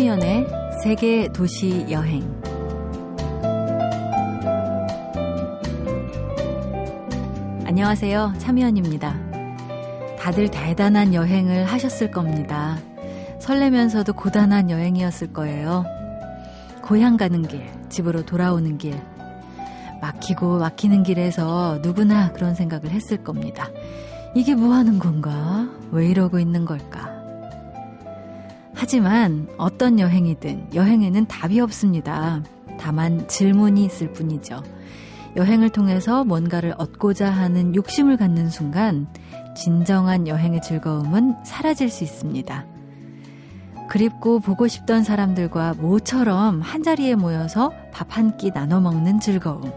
참여연의 0.00 0.46
세계 0.82 1.28
도시 1.28 1.84
여행. 1.90 2.22
안녕하세요. 7.66 8.32
참여연입니다. 8.38 9.14
다들 10.18 10.50
대단한 10.50 11.12
여행을 11.12 11.66
하셨을 11.66 12.10
겁니다. 12.10 12.78
설레면서도 13.40 14.14
고단한 14.14 14.70
여행이었을 14.70 15.34
거예요. 15.34 15.84
고향 16.82 17.18
가는 17.18 17.42
길, 17.42 17.66
집으로 17.90 18.24
돌아오는 18.24 18.78
길, 18.78 18.98
막히고 20.00 20.60
막히는 20.60 21.02
길에서 21.02 21.78
누구나 21.82 22.32
그런 22.32 22.54
생각을 22.54 22.88
했을 22.88 23.22
겁니다. 23.22 23.68
이게 24.34 24.54
뭐 24.54 24.72
하는 24.72 24.98
건가? 24.98 25.68
왜 25.90 26.06
이러고 26.08 26.38
있는 26.38 26.64
걸까? 26.64 26.99
하지만 28.80 29.46
어떤 29.58 30.00
여행이든 30.00 30.70
여행에는 30.74 31.26
답이 31.26 31.60
없습니다. 31.60 32.42
다만 32.78 33.28
질문이 33.28 33.84
있을 33.84 34.10
뿐이죠. 34.14 34.62
여행을 35.36 35.68
통해서 35.68 36.24
뭔가를 36.24 36.72
얻고자 36.78 37.30
하는 37.30 37.74
욕심을 37.74 38.16
갖는 38.16 38.48
순간 38.48 39.06
진정한 39.54 40.26
여행의 40.26 40.62
즐거움은 40.62 41.34
사라질 41.44 41.90
수 41.90 42.04
있습니다. 42.04 42.64
그립고 43.90 44.40
보고 44.40 44.66
싶던 44.66 45.02
사람들과 45.04 45.74
모처럼 45.74 46.62
한자리에 46.62 47.16
모여서 47.16 47.72
밥 47.92 48.16
한 48.16 48.38
끼 48.38 48.50
나눠 48.50 48.80
먹는 48.80 49.20
즐거움. 49.20 49.70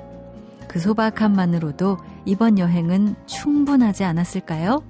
그 0.70 0.79
소박함만으로도 0.79 1.98
이번 2.23 2.57
여행은 2.57 3.15
충분하지 3.26 4.05
않았을까요? 4.05 4.81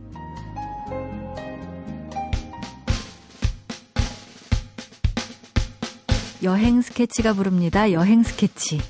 여행 6.43 6.81
스케치가 6.81 7.33
부릅니다. 7.33 7.91
여행 7.93 8.21
스케치. 8.21 8.81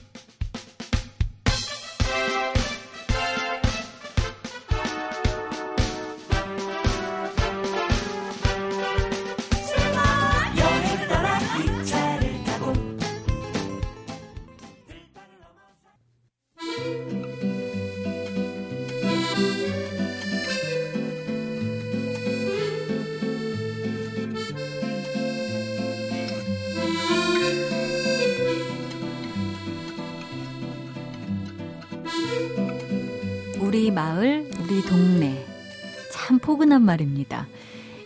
말입니다. 36.83 37.47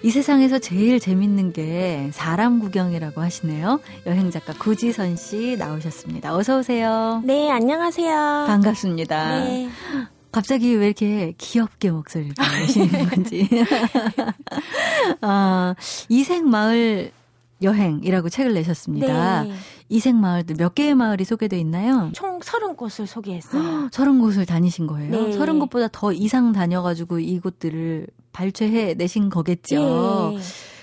이 0.03 0.11
세상에서 0.11 0.59
제일 0.59 0.99
재밌는 0.99 1.53
게 1.53 2.09
사람 2.13 2.59
구경이라고 2.59 3.19
하시네요. 3.19 3.79
여행 4.05 4.29
작가 4.29 4.53
구지선 4.53 5.15
씨 5.15 5.55
나오셨습니다. 5.57 6.35
어서 6.35 6.59
오세요. 6.59 7.21
네, 7.25 7.49
안녕하세요. 7.49 8.45
반갑습니다. 8.47 9.39
네. 9.45 9.69
갑자기 10.31 10.75
왜 10.75 10.87
이렇게 10.87 11.33
귀엽게 11.39 11.89
목소리를 11.89 12.35
내시는 12.59 13.05
건지. 13.09 13.49
아, 15.21 15.73
이색 16.09 16.45
마을 16.45 17.11
여행이라고 17.61 18.29
책을 18.29 18.53
내셨습니다. 18.53 19.43
네. 19.43 19.53
이색 19.89 20.15
마을도 20.15 20.53
몇 20.57 20.75
개의 20.75 20.93
마을이 20.93 21.23
소개되어 21.23 21.57
있나요? 21.59 22.11
총 22.13 22.39
30곳을 22.39 23.07
소개했어요. 23.07 23.89
30곳을 23.91 24.45
다니신 24.47 24.85
거예요? 24.85 25.09
네. 25.11 25.37
30곳보다 25.37 25.89
더 25.91 26.13
이상 26.13 26.51
다녀가지고 26.51 27.17
이곳들을 27.19 28.05
발췌해 28.37 28.93
내신 28.93 29.29
거겠죠. 29.29 30.35
네. 30.35 30.41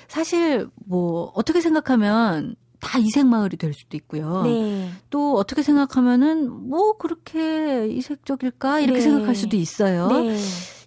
사실 0.09 0.69
뭐 0.87 1.31
어떻게 1.37 1.61
생각하면 1.61 2.57
다 2.81 2.99
이색 2.99 3.27
마을이 3.27 3.57
될 3.57 3.73
수도 3.73 3.97
있고요. 3.97 4.43
네. 4.43 4.91
또 5.09 5.37
어떻게 5.37 5.63
생각하면은 5.63 6.51
뭐 6.51 6.97
그렇게 6.99 7.87
이색적일까 7.87 8.81
이렇게 8.81 8.99
네. 8.99 9.03
생각할 9.03 9.37
수도 9.37 9.57
있어요. 9.57 10.09
네. 10.09 10.37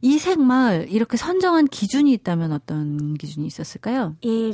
이색 0.02 0.42
마을 0.42 0.88
이렇게 0.90 1.16
선정한 1.16 1.68
기준이 1.68 2.12
있다면 2.12 2.52
어떤 2.52 3.14
기준이 3.14 3.48
있었을까요? 3.48 4.18
예, 4.26 4.52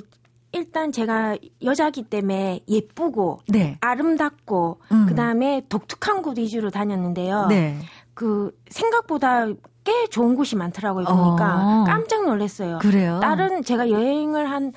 일단 0.51 0.91
제가 0.91 1.37
여자기 1.63 2.03
때문에 2.03 2.61
예쁘고 2.69 3.39
네. 3.47 3.79
아름답고 3.81 4.81
음. 4.91 5.07
그다음에 5.07 5.63
독특한 5.67 6.21
곳 6.21 6.37
위주로 6.37 6.69
다녔는데요. 6.69 7.47
네. 7.47 7.79
그 8.13 8.55
생각보다 8.69 9.47
꽤 9.83 10.07
좋은 10.07 10.35
곳이 10.35 10.55
많더라고요. 10.55 11.05
보니까 11.05 11.81
어. 11.81 11.83
깜짝 11.85 12.25
놀랐어요. 12.25 12.79
그래요? 12.81 13.19
다른 13.21 13.63
제가 13.63 13.89
여행을 13.89 14.49
한 14.49 14.71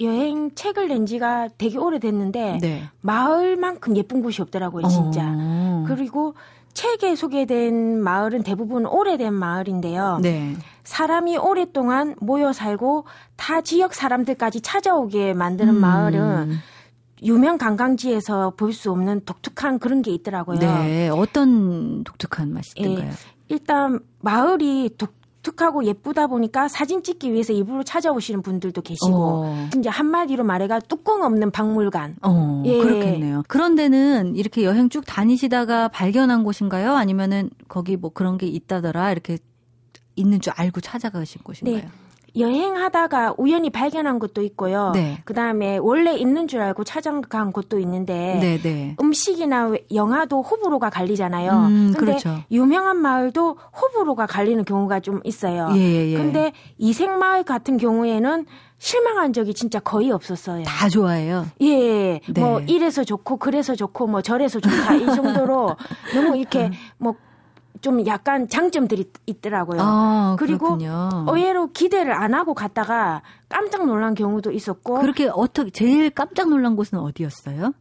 여행 0.00 0.54
책을 0.54 0.88
낸 0.88 1.06
지가 1.06 1.48
되게 1.58 1.76
오래됐는데 1.78 2.58
네. 2.60 2.82
마을만큼 3.00 3.96
예쁜 3.96 4.22
곳이 4.22 4.42
없더라고요, 4.42 4.86
진짜. 4.88 5.22
어. 5.36 5.84
그리고 5.86 6.34
책에 6.74 7.16
소개된 7.16 8.00
마을은 8.00 8.44
대부분 8.44 8.86
오래된 8.86 9.34
마을인데요. 9.34 10.18
네. 10.22 10.54
사람이 10.84 11.36
오랫동안 11.38 12.14
모여 12.20 12.52
살고 12.52 13.04
타 13.36 13.60
지역 13.60 13.94
사람들까지 13.94 14.60
찾아오게 14.60 15.34
만드는 15.34 15.74
음. 15.74 15.80
마을은 15.80 16.58
유명 17.24 17.58
관광지에서 17.58 18.52
볼 18.56 18.72
수 18.72 18.92
없는 18.92 19.22
독특한 19.24 19.80
그런 19.80 20.02
게 20.02 20.12
있더라고요. 20.12 20.60
네, 20.60 21.08
어떤 21.08 22.04
독특한 22.04 22.52
맛이 22.52 22.70
있던가요? 22.76 23.06
예, 23.08 23.12
일단 23.48 24.00
마을이 24.20 24.90
독, 24.98 25.18
독특하고 25.48 25.84
예쁘다 25.84 26.26
보니까 26.26 26.68
사진 26.68 27.02
찍기 27.02 27.32
위해서 27.32 27.52
일부러 27.52 27.82
찾아오시는 27.82 28.42
분들도 28.42 28.82
계시고 28.82 29.14
어. 29.14 29.68
이제 29.76 29.88
한마디로 29.88 30.44
말해가 30.44 30.80
뚜껑 30.80 31.22
없는 31.22 31.50
박물관. 31.50 32.16
어, 32.22 32.62
예. 32.66 32.78
그렇겠네요. 32.78 33.42
그런 33.48 33.74
데는 33.74 34.36
이렇게 34.36 34.64
여행 34.64 34.88
쭉 34.88 35.04
다니시다가 35.06 35.88
발견한 35.88 36.44
곳인가요? 36.44 36.94
아니면은 36.94 37.50
거기 37.68 37.96
뭐 37.96 38.10
그런 38.12 38.38
게 38.38 38.46
있다더라 38.46 39.12
이렇게 39.12 39.38
있는 40.16 40.40
줄 40.40 40.52
알고 40.56 40.80
찾아가신 40.80 41.42
곳인가요? 41.42 41.76
네. 41.76 41.88
여행하다가 42.36 43.34
우연히 43.38 43.70
발견한 43.70 44.18
곳도 44.18 44.42
있고요. 44.42 44.92
네. 44.94 45.20
그 45.24 45.34
다음에 45.34 45.78
원래 45.78 46.14
있는 46.14 46.48
줄 46.48 46.60
알고 46.60 46.84
찾아간 46.84 47.52
곳도 47.52 47.78
있는데 47.80 48.38
네, 48.40 48.58
네. 48.60 48.96
음식이나 49.00 49.72
영화도 49.94 50.42
호불호가 50.42 50.90
갈리잖아요. 50.90 51.50
음, 51.52 51.92
근데 51.94 51.98
그렇죠. 51.98 52.42
유명한 52.50 52.96
마을도 52.98 53.56
호불호가 53.80 54.26
갈리는 54.26 54.64
경우가 54.64 55.00
좀 55.00 55.20
있어요. 55.24 55.68
예, 55.74 55.78
예, 55.78 56.12
예. 56.12 56.16
근데 56.16 56.52
이색 56.76 57.10
마을 57.10 57.42
같은 57.42 57.76
경우에는 57.76 58.46
실망한 58.78 59.32
적이 59.32 59.54
진짜 59.54 59.80
거의 59.80 60.10
없었어요. 60.10 60.62
다 60.64 60.88
좋아해요. 60.88 61.46
예. 61.62 62.20
네. 62.20 62.40
뭐 62.40 62.60
이래서 62.60 63.04
좋고 63.04 63.38
그래서 63.38 63.74
좋고 63.74 64.06
뭐 64.06 64.22
저래서 64.22 64.60
좋다 64.60 64.94
이 64.94 65.06
정도로 65.06 65.76
너무 66.14 66.36
이렇게 66.36 66.70
뭐 66.96 67.14
좀 67.80 68.04
약간 68.06 68.48
장점들이 68.48 69.10
있더라고요. 69.26 69.80
아, 69.80 70.36
그리고 70.38 70.76
그렇군요. 70.78 71.26
의외로 71.28 71.68
기대를 71.68 72.12
안 72.12 72.34
하고 72.34 72.54
갔다가 72.54 73.22
깜짝 73.48 73.86
놀란 73.86 74.14
경우도 74.14 74.50
있었고. 74.50 75.00
그렇게 75.00 75.28
어떻게 75.32 75.70
제일 75.70 76.10
깜짝 76.10 76.48
놀란 76.48 76.74
곳은 76.76 76.98
어디였어요? 76.98 77.72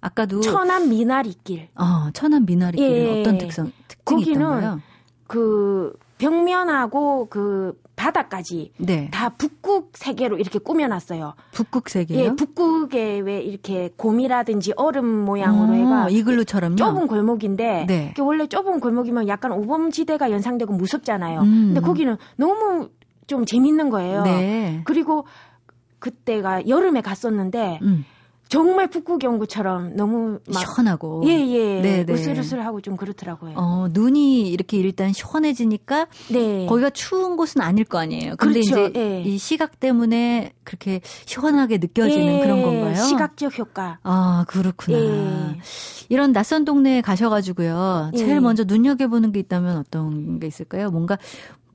아까도 0.00 0.40
천안 0.40 0.88
미나리길. 0.90 1.68
아, 1.76 2.10
천안 2.12 2.44
미나리길은 2.44 2.90
예, 2.90 3.20
어떤 3.20 3.38
특성 3.38 3.72
특징이 3.88 4.24
거기는 4.24 4.40
있던가요? 4.46 4.80
그 5.26 5.96
벽면하고 6.18 7.28
그 7.30 7.80
바닥까지 7.96 8.72
네. 8.78 9.08
다 9.12 9.30
북극 9.30 9.92
세계로 9.94 10.36
이렇게 10.38 10.58
꾸며놨어요. 10.58 11.34
북극 11.52 11.88
세계요? 11.88 12.18
예, 12.18 12.30
북극에 12.34 13.20
왜 13.20 13.40
이렇게 13.40 13.90
곰이라든지 13.96 14.72
얼음 14.76 15.06
모양으로 15.24 15.72
오, 15.72 15.74
해가 15.74 16.08
이글루처럼요. 16.10 16.76
좁은 16.76 17.06
골목인데 17.06 17.86
네. 17.86 18.14
원래 18.18 18.46
좁은 18.46 18.80
골목이면 18.80 19.28
약간 19.28 19.52
오범지대가 19.52 20.30
연상되고 20.30 20.72
무섭잖아요. 20.74 21.40
음. 21.40 21.72
근데 21.74 21.80
거기는 21.80 22.16
너무 22.36 22.88
좀 23.26 23.44
재밌는 23.46 23.90
거예요. 23.90 24.22
네. 24.22 24.82
그리고 24.84 25.26
그때가 25.98 26.68
여름에 26.68 27.00
갔었는데 27.00 27.78
음. 27.82 28.04
정말 28.54 28.88
북극 28.88 29.24
연구처럼 29.24 29.96
너무 29.96 30.38
시원하고 30.48 31.24
예예 31.26 31.80
네, 31.82 32.04
네. 32.04 32.12
으슬으슬하고 32.12 32.80
좀 32.80 32.96
그렇더라고요. 32.96 33.54
어 33.56 33.88
눈이 33.90 34.48
이렇게 34.48 34.76
일단 34.76 35.12
시원해지니까 35.12 36.06
네. 36.30 36.66
거기가 36.66 36.90
추운 36.90 37.36
곳은 37.36 37.62
아닐 37.62 37.84
거 37.84 37.98
아니에요. 37.98 38.36
근데 38.36 38.60
그렇죠. 38.60 38.90
이제 38.90 39.00
예. 39.00 39.22
이 39.22 39.38
시각 39.38 39.80
때문에 39.80 40.52
그렇게 40.62 41.00
시원하게 41.26 41.78
느껴지는 41.78 42.36
예. 42.36 42.40
그런 42.40 42.62
건가요? 42.62 42.94
시각적 43.02 43.58
효과. 43.58 43.98
아 44.04 44.44
그렇구나. 44.46 44.98
예. 44.98 45.58
이런 46.08 46.32
낯선 46.32 46.64
동네에 46.64 47.00
가셔가지고요. 47.00 48.12
제일 48.16 48.36
예. 48.36 48.40
먼저 48.40 48.62
눈여겨 48.64 49.08
보는 49.08 49.32
게 49.32 49.40
있다면 49.40 49.78
어떤 49.78 50.38
게 50.38 50.46
있을까요? 50.46 50.90
뭔가 50.90 51.18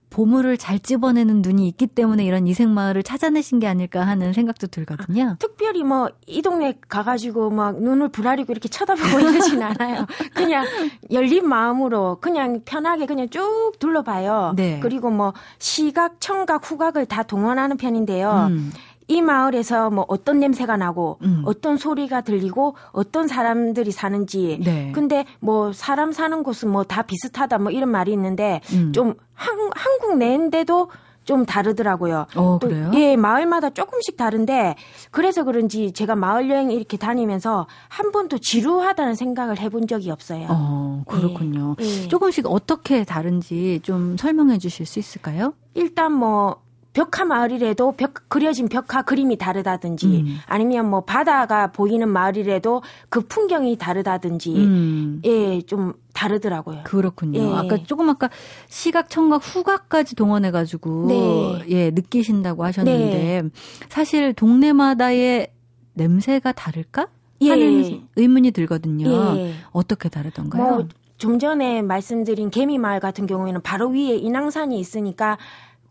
보물을 0.09 0.57
잘 0.57 0.79
집어내는 0.79 1.41
눈이 1.41 1.67
있기 1.69 1.87
때문에 1.87 2.25
이런 2.25 2.47
이색 2.47 2.69
마을을 2.69 3.03
찾아내신 3.03 3.59
게 3.59 3.67
아닐까 3.67 4.05
하는 4.05 4.33
생각도 4.33 4.67
들거든요. 4.67 5.31
아, 5.31 5.35
특별히 5.39 5.83
뭐 5.83 6.09
이 6.29 6.41
동네 6.41 6.77
가가지고 6.87 7.49
막 7.49 7.81
눈을 7.81 8.09
부라리고 8.09 8.51
이렇게 8.53 8.69
쳐다보고 8.69 9.19
이러진 9.19 9.61
않아요. 9.61 10.05
그냥 10.33 10.65
열린 11.11 11.47
마음으로 11.47 12.17
그냥 12.21 12.61
편하게 12.65 13.05
그냥 13.07 13.29
쭉 13.29 13.73
둘러봐요. 13.79 14.53
네. 14.55 14.79
그리고 14.81 15.09
뭐 15.09 15.33
시각, 15.57 16.21
청각, 16.21 16.69
후각을 16.69 17.07
다 17.07 17.23
동원하는 17.23 17.77
편인데요. 17.77 18.47
음. 18.51 18.71
이 19.09 19.21
마을에서 19.21 19.89
뭐 19.89 20.05
어떤 20.07 20.39
냄새가 20.39 20.77
나고 20.77 21.17
음. 21.23 21.41
어떤 21.45 21.77
소리가 21.77 22.21
들리고 22.21 22.75
어떤 22.91 23.27
사람들이 23.27 23.91
사는지 23.91 24.61
네. 24.63 24.91
근데 24.93 25.25
뭐 25.39 25.73
사람 25.73 26.11
사는 26.13 26.43
곳은 26.43 26.69
뭐 26.69 26.83
다 26.83 27.01
비슷하다 27.01 27.57
뭐 27.59 27.71
이런 27.71 27.89
말이 27.89 28.11
있는데 28.13 28.61
음. 28.73 28.91
좀 28.93 29.15
한, 29.33 29.57
한국 29.75 30.17
내인데도 30.17 30.89
좀 31.23 31.45
다르더라고요. 31.45 32.25
어, 32.35 32.57
그래요? 32.59 32.89
예, 32.95 33.15
마을마다 33.15 33.69
조금씩 33.69 34.17
다른데 34.17 34.75
그래서 35.11 35.43
그런지 35.43 35.91
제가 35.91 36.15
마을 36.15 36.49
여행 36.49 36.71
이렇게 36.71 36.97
다니면서 36.97 37.67
한 37.87 38.11
번도 38.11 38.39
지루하다는 38.39 39.13
생각을 39.15 39.59
해본 39.59 39.85
적이 39.87 40.09
없어요. 40.11 40.47
어, 40.49 41.03
그렇군요. 41.07 41.75
예. 41.81 41.85
예. 41.85 42.07
조금씩 42.07 42.47
어떻게 42.47 43.03
다른지 43.03 43.79
좀 43.83 44.17
설명해 44.17 44.57
주실 44.57 44.85
수 44.87 44.97
있을까요? 44.97 45.53
일단 45.75 46.11
뭐 46.13 46.61
벽화 46.99 47.23
마을이라도 47.23 47.93
벽 47.93 48.13
그려진 48.27 48.67
벽화 48.67 49.03
그림이 49.03 49.37
다르다든지 49.37 50.05
음. 50.05 50.37
아니면 50.47 50.89
뭐 50.89 50.99
바다가 50.99 51.71
보이는 51.71 52.09
마을이라도 52.09 52.81
그 53.07 53.21
풍경이 53.21 53.77
다르다든지 53.77 54.55
음. 54.57 55.21
예좀 55.23 55.93
다르더라고요. 56.13 56.81
그렇군요. 56.83 57.39
예. 57.39 57.53
아까 57.55 57.77
조금 57.83 58.09
아까 58.09 58.29
시각, 58.67 59.09
청각, 59.09 59.37
후각까지 59.41 60.15
동원해 60.15 60.51
가지고 60.51 61.05
네. 61.07 61.65
예 61.69 61.91
느끼신다고 61.91 62.65
하셨는데 62.65 63.41
네. 63.43 63.49
사실 63.87 64.33
동네마다의 64.33 65.47
냄새가 65.93 66.51
다를까 66.51 67.07
예. 67.43 67.49
하는 67.51 68.07
의문이 68.17 68.51
들거든요. 68.51 69.37
예. 69.37 69.53
어떻게 69.71 70.09
다르던가요? 70.09 70.63
뭐, 70.63 70.87
좀 71.17 71.39
전에 71.39 71.81
말씀드린 71.81 72.49
개미마을 72.49 72.99
같은 72.99 73.25
경우에는 73.25 73.61
바로 73.61 73.89
위에 73.89 74.15
인왕산이 74.15 74.77
있으니까 74.79 75.37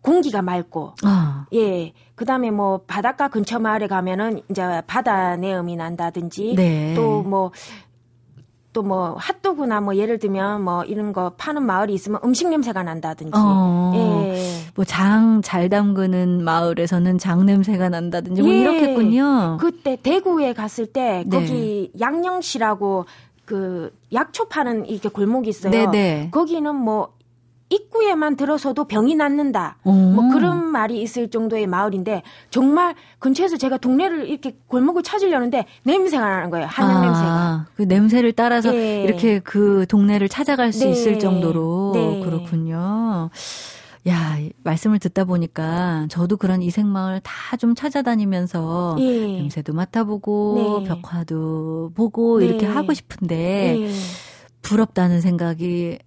공기가 0.09 0.41
맑고 0.41 0.95
아. 1.05 1.47
예 1.53 1.93
그다음에 2.15 2.51
뭐 2.51 2.81
바닷가 2.87 3.29
근처 3.29 3.59
마을에 3.59 3.87
가면은 3.87 4.41
이제 4.51 4.83
바다 4.87 5.37
내음이 5.37 5.77
난다든지 5.77 6.55
네. 6.57 6.95
또뭐 6.95 7.53
또뭐 8.73 9.17
핫도그나 9.19 9.81
뭐 9.81 9.97
예를 9.97 10.19
들면 10.19 10.63
뭐 10.63 10.85
이런 10.85 11.13
거 11.13 11.33
파는 11.37 11.63
마을이 11.63 11.93
있으면 11.95 12.21
음식 12.25 12.49
냄새가 12.49 12.83
난다든지 12.83 13.33
어. 13.35 13.93
예. 13.95 14.41
뭐장 14.75 15.43
잘 15.43 15.69
담그는 15.69 16.43
마을에서는 16.43 17.19
장 17.19 17.45
냄새가 17.45 17.89
난다든지 17.91 18.43
뭐 18.43 18.51
예. 18.51 18.61
이렇겠군요. 18.61 19.59
그때 19.61 19.97
대구에 20.03 20.55
갔을 20.55 20.87
때 20.87 21.25
네. 21.27 21.31
거기 21.31 21.93
양령시라고 22.01 23.05
그 23.45 23.91
약초 24.13 24.49
파는 24.49 24.87
이렇게 24.87 25.09
골목이 25.09 25.49
있어요. 25.51 25.71
네네. 25.73 25.91
네. 25.91 26.29
거기는 26.31 26.75
뭐 26.75 27.18
입구에만 27.71 28.37
들어서도 28.37 28.87
병이 28.87 29.15
낫는다. 29.15 29.77
오. 29.85 29.93
뭐 29.93 30.29
그런 30.33 30.65
말이 30.65 31.01
있을 31.03 31.29
정도의 31.29 31.67
마을인데 31.67 32.23
정말 32.51 32.95
근처에서 33.19 33.57
제가 33.57 33.77
동네를 33.79 34.29
이렇게 34.29 34.57
골목을 34.69 35.03
찾으려는데 35.03 35.67
냄새가 35.85 36.27
나는 36.29 36.51
거예요. 36.51 36.67
한약 36.69 36.97
아, 36.97 37.01
냄새가. 37.03 37.67
그 37.75 37.83
냄새를 37.83 38.33
따라서 38.33 38.71
네. 38.73 39.03
이렇게 39.03 39.39
그 39.41 39.85
동네를 39.89 40.29
찾아갈 40.29 40.73
수 40.73 40.85
네. 40.85 40.91
있을 40.91 41.19
정도로 41.19 41.93
네. 41.95 42.21
그렇군요. 42.25 43.31
야, 44.09 44.39
말씀을 44.63 44.99
듣다 44.99 45.25
보니까 45.25 46.07
저도 46.09 46.37
그런 46.39 46.63
이색마을 46.63 47.21
다 47.23 47.57
좀 47.59 47.75
찾아다니면서 47.75 48.97
예. 49.01 49.27
냄새도 49.39 49.73
맡아보고 49.73 50.81
네. 50.83 50.89
벽화도 50.89 51.91
보고 51.95 52.41
이렇게 52.41 52.67
네. 52.67 52.73
하고 52.73 52.95
싶은데 52.95 53.81
예. 53.81 53.91
부럽다는 54.63 55.21
생각이 55.21 55.99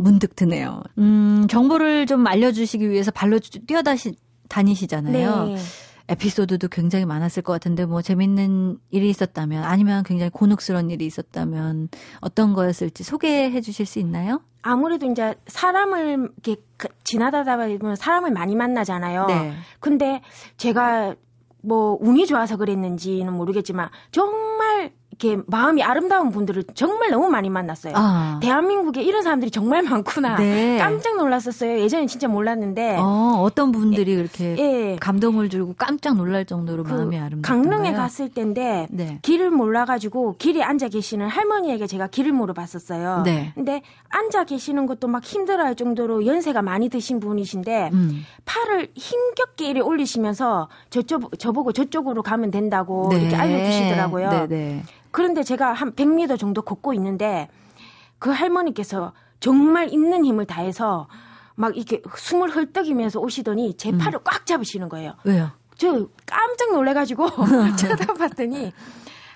문득 0.00 0.34
드네요. 0.34 0.82
음, 0.98 1.46
정보를 1.48 2.06
좀 2.06 2.26
알려주시기 2.26 2.88
위해서 2.88 3.10
발로 3.10 3.38
뛰어다시 3.38 4.14
다니시잖아요. 4.48 5.44
네. 5.46 5.56
에피소드도 6.08 6.68
굉장히 6.68 7.04
많았을 7.04 7.42
것 7.42 7.52
같은데 7.52 7.86
뭐 7.86 8.02
재밌는 8.02 8.78
일이 8.90 9.08
있었다면 9.10 9.62
아니면 9.62 10.02
굉장히 10.02 10.30
곤혹스러운 10.30 10.90
일이 10.90 11.06
있었다면 11.06 11.88
어떤 12.20 12.52
거였을지 12.52 13.04
소개해 13.04 13.60
주실 13.60 13.86
수 13.86 14.00
있나요? 14.00 14.40
아무래도 14.62 15.06
이제 15.06 15.36
사람을 15.46 16.30
이렇게 16.44 16.60
그 16.76 16.88
지나다다 17.04 17.56
보면 17.56 17.94
사람을 17.94 18.32
많이 18.32 18.56
만나잖아요. 18.56 19.26
네. 19.26 19.52
근데 19.78 20.20
제가 20.56 21.14
뭐 21.62 21.96
운이 22.00 22.26
좋아서 22.26 22.56
그랬는지는 22.56 23.32
모르겠지만 23.32 23.90
정말 24.10 24.92
이렇게 25.22 25.42
마음이 25.46 25.82
아름다운 25.82 26.30
분들을 26.30 26.64
정말 26.74 27.10
너무 27.10 27.28
많이 27.28 27.50
만났어요. 27.50 27.92
아. 27.96 28.40
대한민국에 28.42 29.02
이런 29.02 29.22
사람들이 29.22 29.50
정말 29.50 29.82
많구나. 29.82 30.36
네. 30.36 30.78
깜짝 30.78 31.16
놀랐었어요. 31.16 31.78
예전에 31.80 32.06
진짜 32.06 32.26
몰랐는데. 32.26 32.96
어, 32.98 33.40
어떤 33.42 33.70
분들이 33.70 34.12
예, 34.12 34.16
그렇게 34.16 34.56
예. 34.58 34.96
감동을 34.96 35.50
주고 35.50 35.74
깜짝 35.76 36.16
놀랄 36.16 36.46
정도로 36.46 36.84
그 36.84 36.92
마음이 36.92 37.18
아름다운 37.18 37.42
강릉에 37.42 37.92
갔을 37.92 38.30
때인데 38.30 38.88
네. 38.90 39.18
길을 39.22 39.50
몰라가지고 39.50 40.36
길에 40.38 40.62
앉아 40.62 40.88
계시는 40.88 41.28
할머니에게 41.28 41.86
제가 41.86 42.06
길을 42.06 42.32
물어봤었어요. 42.32 43.22
네. 43.24 43.52
근데 43.54 43.82
앉아 44.08 44.44
계시는 44.44 44.86
것도 44.86 45.06
막 45.06 45.22
힘들어할 45.22 45.76
정도로 45.76 46.26
연세가 46.26 46.62
많이 46.62 46.88
드신 46.88 47.20
분이신데 47.20 47.90
음. 47.92 48.24
팔을 48.46 48.88
힘겹게 48.94 49.66
이렇게 49.66 49.80
올리시면서 49.80 50.68
저쪽 50.88 51.38
저보고 51.38 51.72
저쪽으로 51.72 52.22
가면 52.22 52.50
된다고 52.50 53.08
네. 53.10 53.20
이렇게 53.20 53.36
알려주시더라고요. 53.36 54.30
네, 54.30 54.46
네. 54.48 54.82
그런데 55.10 55.42
제가 55.42 55.72
한 55.72 55.92
100m 55.94 56.38
정도 56.38 56.62
걷고 56.62 56.94
있는데 56.94 57.48
그 58.18 58.30
할머니께서 58.30 59.12
정말 59.40 59.92
있는 59.92 60.24
힘을 60.24 60.46
다해서 60.46 61.08
막 61.54 61.76
이렇게 61.76 62.02
숨을 62.16 62.54
헐떡이면서 62.54 63.20
오시더니 63.20 63.76
제 63.76 63.90
음. 63.90 63.98
팔을 63.98 64.18
음. 64.18 64.24
꽉 64.24 64.46
잡으시는 64.46 64.88
거예요. 64.88 65.14
왜요? 65.24 65.50
저 65.76 66.06
깜짝 66.26 66.72
놀래가지고 66.72 67.26
쳐다봤더니 67.76 68.72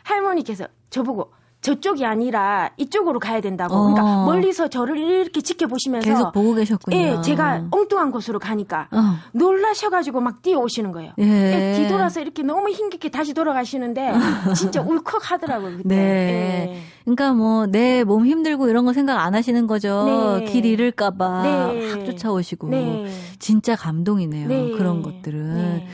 할머니께서 0.03 0.67
저보고 0.91 1.33
저쪽이 1.65 2.05
아니라 2.05 2.71
이쪽으로 2.77 3.19
가야 3.19 3.41
된다고. 3.41 3.75
그러니까 3.75 4.03
어. 4.03 4.05
그러니까 4.05 4.25
멀리서 4.27 4.69
저를 4.69 4.99
이렇게 4.99 5.41
지켜보시면서 5.41 6.07
계속 6.07 6.33
보고 6.33 6.53
계셨군요. 6.55 6.95
예, 6.97 7.21
제가 7.23 7.69
엉뚱한 7.71 8.11
곳으로 8.11 8.39
가니까 8.39 8.89
어. 8.93 8.99
놀라셔가지고 9.33 10.21
막 10.21 10.43
뛰어오시는 10.43 10.93
거예요. 10.93 11.13
예. 11.19 11.25
예, 11.25 11.79
뒤돌아서 11.79 12.21
이렇게 12.21 12.43
너무 12.43 12.69
힘겹게 12.69 13.09
다시 13.09 13.33
돌아가시는데 13.33 14.13
진짜 14.55 14.83
울컥하더라고요. 14.87 15.79
그때. 15.79 15.89
네. 15.89 16.69
예. 16.77 16.83
그러니까 17.05 17.33
뭐 17.33 17.67
내 17.67 18.05
몸 18.05 18.27
힘들고 18.27 18.69
이런 18.69 18.85
거 18.85 18.93
생각 18.93 19.19
안 19.21 19.35
하시는 19.35 19.67
거죠. 19.67 20.39
네. 20.41 20.45
길 20.45 20.67
잃을까봐 20.67 21.43
네. 21.45 21.91
확 21.93 22.05
쫓아오시고 22.05 22.69
네. 22.69 23.07
진짜 23.39 23.75
감동이네요. 23.75 24.49
네. 24.49 24.71
그런 24.77 25.01
것들은. 25.01 25.85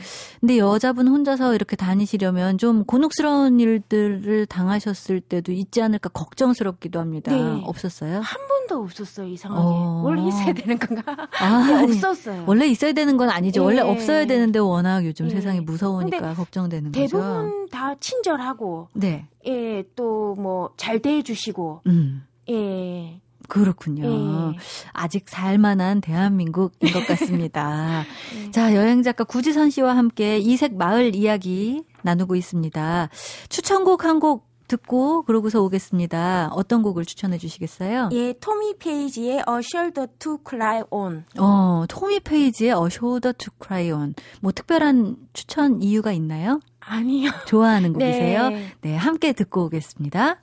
네. 0.43 0.47
근데 0.47 0.57
여자분 0.57 1.07
혼자서 1.07 1.53
이렇게 1.53 1.75
다니시려면 1.75 2.57
좀 2.57 2.83
곤혹스러운 2.85 3.59
일들을 3.59 4.47
당하셨을 4.47 5.21
때도 5.21 5.51
있지 5.51 5.81
않을까 5.83 6.09
걱정스럽기도 6.09 6.99
합니다. 6.99 7.31
네. 7.31 7.61
없었어요? 7.63 8.21
한 8.21 8.47
번도 8.47 8.81
없었어요, 8.83 9.27
이상하게. 9.27 9.61
어. 9.63 10.01
원래 10.03 10.27
있어야 10.27 10.53
되는 10.53 10.79
건가? 10.79 11.03
아, 11.39 11.83
없었어요. 11.85 12.45
원래 12.47 12.65
있어야 12.67 12.91
되는 12.93 13.17
건 13.17 13.29
아니죠. 13.29 13.61
네. 13.61 13.65
원래 13.65 13.81
없어야 13.81 14.25
되는데 14.25 14.57
워낙 14.57 15.05
요즘 15.05 15.27
네. 15.27 15.35
세상이 15.35 15.59
무서우니까 15.61 16.33
걱정되는 16.33 16.91
대부분 16.91 17.19
거죠. 17.21 17.33
대부분 17.41 17.69
다 17.69 17.95
친절하고, 17.99 18.87
네. 18.93 19.27
예, 19.45 19.83
또 19.95 20.35
뭐 20.35 20.71
잘 20.75 20.99
대해 20.99 21.21
주시고, 21.21 21.81
음. 21.85 22.23
예. 22.49 23.20
그렇군요. 23.51 24.51
네. 24.51 24.57
아직 24.93 25.27
살만한 25.27 25.99
대한민국인 25.99 26.93
것 26.93 27.05
같습니다. 27.05 28.05
네. 28.33 28.49
자, 28.51 28.73
여행 28.73 29.03
작가 29.03 29.25
구지선 29.25 29.69
씨와 29.71 29.97
함께 29.97 30.37
이색 30.37 30.77
마을 30.77 31.13
이야기 31.15 31.83
나누고 32.03 32.37
있습니다. 32.37 33.09
추천곡 33.49 34.05
한곡 34.05 34.49
듣고 34.69 35.23
그러고서 35.23 35.61
오겠습니다. 35.61 36.51
어떤 36.53 36.81
곡을 36.81 37.03
추천해 37.03 37.37
주시겠어요? 37.37 38.07
예, 38.13 38.33
토미 38.39 38.75
페이지의 38.79 39.39
A 39.39 39.59
Shoulder 39.61 40.07
to 40.17 40.37
Cry 40.47 40.83
On. 40.89 41.25
어, 41.37 41.83
토미 41.89 42.21
페이지의 42.21 42.71
A 42.71 42.85
Shoulder 42.85 43.33
to 43.33 43.53
Cry 43.61 43.91
On. 43.91 44.13
뭐 44.39 44.53
특별한 44.53 45.17
추천 45.33 45.81
이유가 45.81 46.13
있나요? 46.13 46.61
아니요. 46.79 47.31
좋아하는 47.47 47.91
곡이세요? 47.93 48.49
네, 48.49 48.71
네 48.79 48.95
함께 48.95 49.33
듣고 49.33 49.65
오겠습니다. 49.65 50.37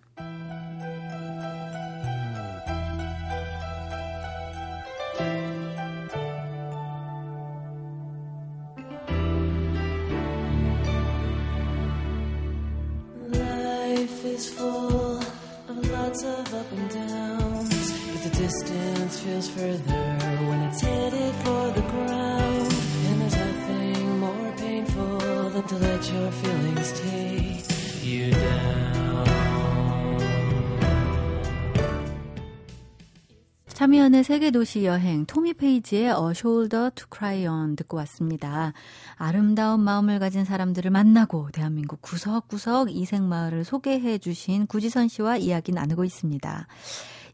Feels 19.28 19.48
further 19.48 20.04
when 20.48 20.60
it's 20.62 20.80
headed 20.80 21.34
for 21.44 21.70
the 21.72 21.82
ground. 21.92 22.72
And 23.08 23.20
there's 23.20 23.36
nothing 23.36 24.18
more 24.18 24.52
painful 24.56 25.50
than 25.52 25.64
to 25.68 25.76
let 25.76 26.02
your 26.12 26.30
feelings 26.40 26.92
take 27.00 27.66
you 28.02 28.30
down. 28.30 28.88
참여연의 33.74 34.24
세계도시 34.24 34.86
여행 34.86 35.24
토미 35.24 35.54
페이지의 35.54 36.06
A 36.06 36.32
Shoulder 36.34 36.90
to 36.96 37.06
Cry 37.14 37.46
On 37.46 37.76
듣고 37.76 37.96
왔습니다. 37.98 38.72
아름다운 39.14 39.78
마음을 39.80 40.18
가진 40.18 40.44
사람들을 40.44 40.90
만나고 40.90 41.50
대한민국 41.52 42.02
구석구석 42.02 42.90
이색마을을 42.90 43.64
소개해 43.64 44.18
주신 44.18 44.66
구지선 44.66 45.06
씨와 45.06 45.36
이야기 45.36 45.70
나누고 45.70 46.04
있습니다. 46.04 46.66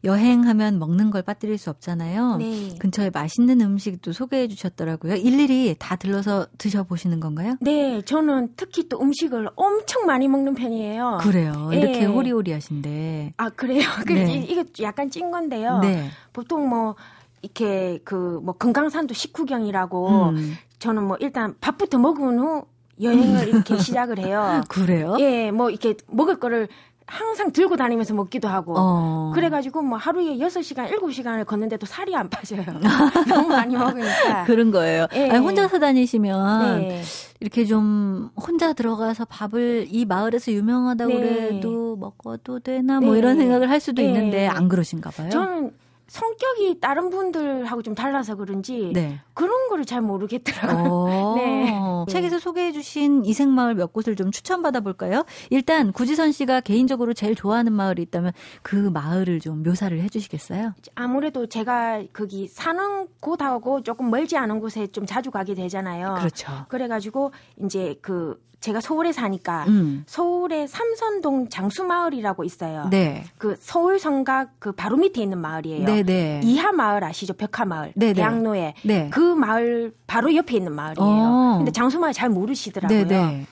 여행하면 0.03 0.77
먹는 0.79 1.11
걸 1.11 1.21
빠뜨릴 1.21 1.57
수 1.57 1.69
없잖아요. 1.69 2.37
네. 2.37 2.75
근처에 2.79 3.09
맛있는 3.11 3.61
음식도 3.61 4.11
소개해 4.11 4.47
주셨더라고요. 4.47 5.15
일일이 5.15 5.75
다 5.79 5.95
들러서 5.95 6.47
드셔보시는 6.57 7.19
건가요? 7.19 7.55
네, 7.61 8.01
저는 8.03 8.49
특히 8.57 8.87
또 8.89 8.99
음식을 9.01 9.49
엄청 9.55 10.05
많이 10.05 10.27
먹는 10.27 10.55
편이에요. 10.55 11.19
그래요. 11.21 11.69
네. 11.71 11.77
이렇게 11.77 12.05
호리호리하신데. 12.05 13.33
아, 13.37 13.49
그래요? 13.49 13.81
네. 14.07 14.35
이게 14.47 14.63
약간 14.83 15.09
찐 15.09 15.31
건데요. 15.31 15.79
네. 15.79 16.09
보통 16.33 16.67
뭐, 16.69 16.95
이렇게 17.41 17.99
그 18.03 18.39
뭐 18.43 18.55
금강산도 18.57 19.13
식후경이라고 19.13 20.29
음. 20.29 20.55
저는 20.79 21.03
뭐 21.03 21.15
일단 21.19 21.55
밥부터 21.61 21.97
먹은 21.99 22.39
후 22.39 22.65
여행을 23.01 23.47
이렇게 23.49 23.77
시작을 23.77 24.17
해요. 24.19 24.61
그래요? 24.67 25.15
예, 25.19 25.51
뭐 25.51 25.69
이렇게 25.69 25.95
먹을 26.07 26.39
거를 26.39 26.67
항상 27.07 27.51
들고 27.51 27.75
다니면서 27.77 28.13
먹기도 28.15 28.47
하고 28.47 28.73
어. 28.77 29.31
그래가지고 29.35 29.83
뭐 29.83 29.97
하루에 29.97 30.37
6시간 30.37 30.89
7시간을 30.89 31.45
걷는데도 31.45 31.85
살이 31.85 32.15
안 32.15 32.29
빠져요 32.29 32.63
너무 33.29 33.47
많이 33.49 33.75
먹으니까 33.75 34.45
그런 34.45 34.71
거예요 34.71 35.05
네. 35.11 35.29
아니, 35.29 35.39
혼자서 35.39 35.79
다니시면 35.79 36.79
네. 36.87 37.03
이렇게 37.39 37.65
좀 37.65 38.29
혼자 38.35 38.73
들어가서 38.73 39.25
밥을 39.25 39.85
이 39.89 40.05
마을에서 40.05 40.51
유명하다고 40.51 41.13
네. 41.13 41.19
그래도 41.19 41.95
먹어도 41.95 42.59
되나 42.59 42.99
뭐 42.99 43.13
네. 43.13 43.19
이런 43.19 43.37
생각을 43.37 43.69
할 43.69 43.79
수도 43.79 44.01
네. 44.01 44.07
있는데 44.07 44.47
안 44.47 44.67
그러신가 44.67 45.11
봐요 45.11 45.29
저는 45.29 45.71
성격이 46.15 46.79
다른 46.79 47.09
분들하고 47.09 47.81
좀 47.81 47.93
달라서 47.93 48.35
그런지 48.35 48.91
네. 48.93 49.19
그런 49.33 49.67
거를 49.67 49.83
잘 49.83 50.01
모르겠더라고요. 50.01 50.89
어. 50.89 51.35
네. 51.35 51.75
책에서 52.07 52.39
소개해 52.39 52.71
주신 52.71 53.25
이색마을 53.25 53.75
몇 53.75 53.91
곳을 53.91 54.15
좀 54.15 54.31
추천받아 54.31 54.79
볼까요? 54.79 55.25
일단 55.49 55.91
구지선 55.91 56.31
씨가 56.31 56.61
개인적으로 56.61 57.13
제일 57.13 57.35
좋아하는 57.35 57.73
마을이 57.73 58.01
있다면 58.03 58.31
그 58.61 58.75
마을을 58.75 59.41
좀 59.41 59.61
묘사를 59.63 59.99
해 59.99 60.07
주시겠어요? 60.07 60.73
아무래도 60.95 61.47
제가 61.47 62.03
거기 62.13 62.47
사는 62.47 63.07
곳하고 63.19 63.83
조금 63.83 64.09
멀지 64.09 64.37
않은 64.37 64.61
곳에 64.61 64.87
좀 64.87 65.05
자주 65.05 65.31
가게 65.31 65.53
되잖아요. 65.53 66.15
그렇죠. 66.17 66.65
그래 66.69 66.87
가지고 66.87 67.33
이제 67.61 67.99
그 68.01 68.41
제가 68.65 68.81
서울에 68.81 69.11
사니까 69.11 69.65
음. 69.67 70.03
서울에 70.07 70.65
삼선동 70.65 71.49
장수마을이라고 71.49 72.43
있어요. 72.45 72.87
네. 72.89 73.23
그 73.37 73.55
서울 73.59 73.99
성곽 73.99 74.53
그 74.57 74.71
바로 74.71 74.97
밑에 74.97 75.21
있는 75.21 75.37
마을이에요. 75.37 75.85
네네. 75.85 76.03
네. 76.03 76.41
이하 76.43 76.71
마을 76.71 77.03
아시죠? 77.03 77.33
벽화 77.35 77.65
마을. 77.65 77.93
네네. 77.95 78.13
대학로에 78.13 78.73
네. 78.83 79.09
그 79.11 79.19
마을 79.19 79.93
바로 80.07 80.33
옆에 80.35 80.57
있는 80.57 80.73
마을이에요. 80.73 81.07
어. 81.07 81.55
근데 81.57 81.71
장수마을 81.71 82.13
잘 82.13 82.29
모르시더라고요. 82.29 83.07
네네. 83.07 83.45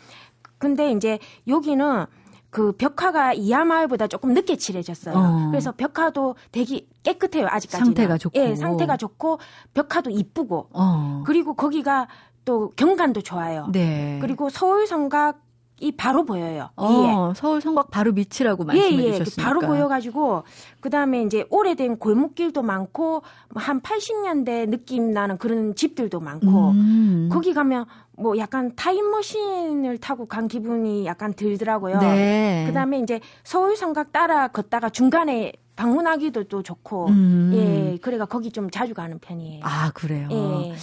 근데 0.57 0.91
이제 0.91 1.19
여기는 1.47 2.07
그 2.49 2.71
벽화가 2.71 3.33
이하 3.33 3.65
마을보다 3.65 4.07
조금 4.07 4.33
늦게 4.33 4.57
칠해졌어요. 4.57 5.15
어. 5.15 5.47
그래서 5.51 5.73
벽화도 5.73 6.35
되게 6.51 6.87
깨끗해요 7.03 7.45
아직까지. 7.51 7.85
상태가 7.85 8.17
좋고. 8.17 8.39
예, 8.39 8.55
상태가 8.55 8.97
좋고 8.97 9.37
벽화도 9.75 10.09
이쁘고. 10.09 10.69
어. 10.73 11.21
그리고 11.23 11.53
거기가 11.53 12.07
또 12.45 12.71
경관도 12.75 13.21
좋아요. 13.21 13.67
네. 13.71 14.19
그리고 14.21 14.49
서울 14.49 14.87
성곽 14.87 15.41
이 15.79 15.91
바로 15.91 16.23
보여요. 16.23 16.69
어, 16.77 17.33
서울 17.35 17.59
성곽 17.59 17.91
바로 17.91 18.13
밑이라고 18.13 18.63
말씀해 18.63 19.03
예, 19.03 19.03
예, 19.05 19.11
주셨으니까. 19.13 19.43
바로 19.43 19.59
보여가지고 19.59 20.43
그 20.79 20.89
다음에 20.89 21.23
이제 21.23 21.45
오래된 21.49 21.97
골목길도 21.97 22.61
많고 22.61 23.23
한 23.55 23.81
80년대 23.81 24.69
느낌 24.69 25.11
나는 25.11 25.37
그런 25.37 25.75
집들도 25.75 26.21
많고 26.21 26.69
음. 26.69 27.29
거기 27.29 27.53
가면 27.53 27.85
뭐 28.17 28.37
약간 28.37 28.71
타임머신을 28.75 29.97
타고 29.97 30.25
간 30.25 30.47
기분이 30.47 31.05
약간 31.05 31.33
들더라고요. 31.33 31.99
네. 31.99 32.63
그 32.67 32.73
다음에 32.73 32.99
이제 32.99 33.19
서울 33.43 33.75
성곽 33.75 34.13
따라 34.13 34.47
걷다가 34.47 34.89
중간에 34.89 35.51
방문하기도 35.75 36.45
또 36.45 36.61
좋고 36.63 37.07
음. 37.07 37.51
예, 37.55 37.97
그래가 37.97 38.25
거기 38.25 38.51
좀 38.51 38.69
자주 38.69 38.93
가는 38.93 39.19
편이에요. 39.19 39.61
아 39.65 39.91
그래요. 39.93 40.29
예. 40.31 40.75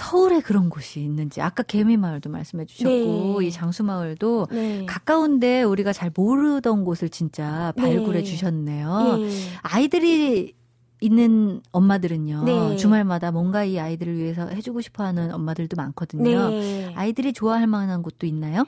서울에 0.00 0.40
그런 0.40 0.70
곳이 0.70 1.00
있는지 1.00 1.42
아까 1.42 1.62
개미마을도 1.62 2.30
말씀해 2.30 2.64
주셨고 2.64 3.40
네. 3.40 3.46
이 3.46 3.50
장수마을도 3.50 4.48
네. 4.50 4.86
가까운데 4.86 5.62
우리가 5.62 5.92
잘 5.92 6.10
모르던 6.14 6.84
곳을 6.86 7.10
진짜 7.10 7.74
발굴해 7.76 8.20
네. 8.20 8.24
주셨네요. 8.24 9.18
예. 9.20 9.30
아이들이 9.60 10.54
있는 11.02 11.60
엄마들은요 11.70 12.44
네. 12.44 12.76
주말마다 12.76 13.30
뭔가 13.30 13.64
이 13.64 13.78
아이들을 13.78 14.16
위해서 14.16 14.48
해주고 14.48 14.80
싶어하는 14.80 15.34
엄마들도 15.34 15.76
많거든요. 15.76 16.48
네. 16.48 16.94
아이들이 16.96 17.34
좋아할 17.34 17.66
만한 17.66 18.02
곳도 18.02 18.26
있나요? 18.26 18.64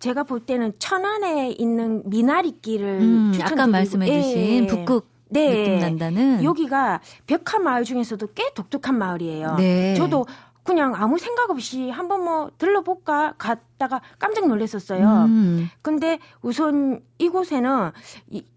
제가 0.00 0.24
볼 0.24 0.40
때는 0.40 0.74
천안에 0.78 1.52
있는 1.52 2.02
미나리길을 2.10 2.88
음, 3.00 3.32
아까 3.40 3.66
말씀해주신 3.66 4.64
예. 4.64 4.66
북극 4.66 5.08
네. 5.30 5.48
느낌 5.50 5.78
난다는 5.78 6.44
여기가 6.44 7.00
벽화 7.26 7.58
마을 7.58 7.84
중에서도 7.84 8.26
꽤 8.34 8.52
독특한 8.54 8.96
마을이에요. 8.98 9.56
네. 9.56 9.94
저도 9.94 10.26
그냥 10.68 10.94
아무 10.94 11.16
생각 11.16 11.48
없이 11.48 11.88
한번 11.88 12.22
뭐 12.24 12.50
들러볼까 12.58 13.32
갔다가 13.38 14.02
깜짝 14.18 14.46
놀랐었어요. 14.48 15.24
음. 15.24 15.70
근데 15.80 16.18
우선 16.42 17.00
이곳에는 17.16 17.90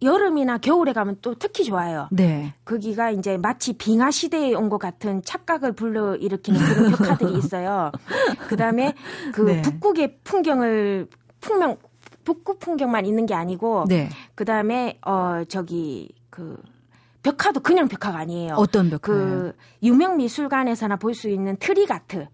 여름이나 0.01 0.57
겨울에 0.57 0.91
가면 0.91 1.19
또 1.21 1.35
특히 1.35 1.63
좋아요. 1.63 2.09
네. 2.11 2.53
거기가 2.65 3.11
이제 3.11 3.37
마치 3.37 3.71
빙하 3.71 4.11
시대에 4.11 4.53
온 4.53 4.67
것 4.67 4.77
같은 4.77 5.21
착각을 5.23 5.71
불러 5.71 6.15
일으키는 6.17 6.59
그런 6.59 6.91
벽화들이 6.91 7.37
있어요. 7.37 7.91
그다음에 8.49 8.93
그 9.33 9.41
네. 9.43 9.61
북극의 9.61 10.17
풍경을 10.25 11.07
풍명 11.39 11.77
북극 12.25 12.59
풍경만 12.59 13.05
있는 13.05 13.25
게 13.25 13.33
아니고 13.33 13.85
네. 13.87 14.09
그다음에 14.35 14.99
어 15.05 15.43
저기 15.47 16.09
그 16.29 16.57
벽화도 17.23 17.59
그냥 17.61 17.87
벽화가 17.87 18.17
아니에요. 18.19 18.55
어떤 18.57 18.89
벽화? 18.89 18.99
그 18.99 19.53
유명 19.83 20.17
미술관에서나 20.17 20.95
볼 20.97 21.13
수 21.13 21.29
있는 21.29 21.55
트릭아트. 21.57 22.27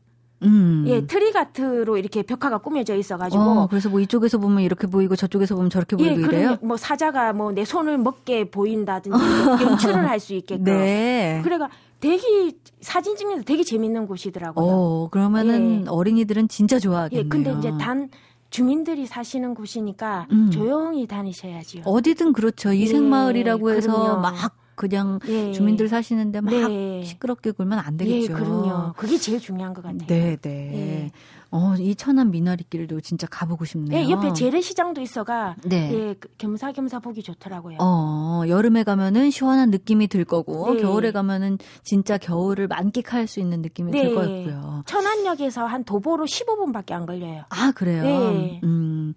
음. 0.44 0.84
예, 0.88 1.06
트릭아트로 1.08 1.98
이렇게 1.98 2.22
벽화가 2.22 2.60
꾸며져 2.60 2.96
있어가지고. 2.96 3.42
어, 3.42 3.68
그래서 3.68 3.90
뭐 3.90 4.00
이쪽에서 4.00 4.38
보면 4.38 4.62
이렇게 4.62 4.86
보이고 4.88 5.16
저쪽에서 5.16 5.56
보면 5.56 5.70
저렇게 5.72 5.96
예, 6.00 6.10
보이고 6.14 6.22
예, 6.22 6.38
이래요? 6.38 6.58
뭐 6.62 6.78
사자가 6.78 7.34
뭐 7.34 7.52
내 7.52 7.66
손을 7.66 7.98
먹게 7.98 8.50
보인다든지 8.52 9.18
연출을 9.64 10.08
할 10.08 10.20
수 10.20 10.34
있게끔. 10.36 10.64
네. 10.64 11.42
그래가 11.44 11.70
되게 12.00 12.52
사진 12.82 13.16
찍는 13.18 13.40
데 13.40 13.44
되게 13.46 13.64
재밌는 13.64 14.06
곳이더라고요. 14.06 14.64
어, 14.66 15.10
그러면은 15.10 15.86
예. 15.86 15.90
어린이들은 15.90 16.48
진짜 16.50 16.78
좋아하겠네요. 16.78 17.26
예, 17.26 17.28
근데 17.28 17.52
이제 17.58 17.72
단 17.80 18.10
주민들이 18.52 19.08
사시는 19.08 19.56
곳이니까 19.56 20.28
음. 20.32 20.52
조용히 20.52 21.08
다니셔야죠. 21.08 21.82
어디든 21.84 22.34
그렇죠. 22.34 22.72
이색 22.72 23.02
마을이라고 23.04 23.72
예, 23.72 23.76
해서 23.78 24.18
막 24.20 24.56
그냥 24.78 25.20
예. 25.28 25.52
주민들 25.52 25.90
사시는데 25.90 26.40
막 26.40 26.52
네. 26.52 27.04
시끄럽게 27.04 27.52
굴면 27.52 27.80
안 27.80 27.98
되겠죠. 27.98 28.32
예, 28.32 28.36
그럼요. 28.36 28.94
그게 28.94 29.18
제일 29.18 29.40
중요한 29.40 29.74
것 29.74 29.82
같아요. 29.82 30.06
네, 30.08 30.38
네. 30.40 30.50
예. 30.74 31.12
어, 31.50 31.74
이 31.80 31.96
천안 31.96 32.30
미나리길도 32.30 33.02
진짜 33.02 33.26
가보고 33.26 33.66
싶네요. 33.66 34.00
예, 34.00 34.10
옆에 34.10 34.34
재래시장도 34.34 35.02
있어가 35.02 35.56
네. 35.64 35.92
예, 35.92 36.14
그 36.14 36.30
겸사겸사 36.38 37.00
보기 37.00 37.24
좋더라고요. 37.24 37.78
어, 37.82 38.44
여름에 38.48 38.84
가면은 38.84 39.32
시원한 39.32 39.72
느낌이 39.72 40.08
들 40.10 40.24
거고 40.26 40.76
네. 40.76 40.82
겨울에 40.82 41.12
가면은 41.12 41.58
진짜 41.84 42.20
겨울을 42.20 42.68
만끽할 42.68 43.26
수 43.26 43.40
있는 43.40 43.64
느낌이 43.64 43.92
네. 43.92 44.04
들 44.04 44.14
거고요. 44.16 44.84
천안역에서 44.86 45.66
한 45.66 45.84
도보로 45.84 46.26
15분밖에 46.26 46.92
안 46.92 47.08
걸려요. 47.08 47.46
아, 47.50 47.72
그래요. 47.72 48.04
네. 48.04 48.62
음. 48.64 49.16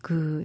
그 0.00 0.44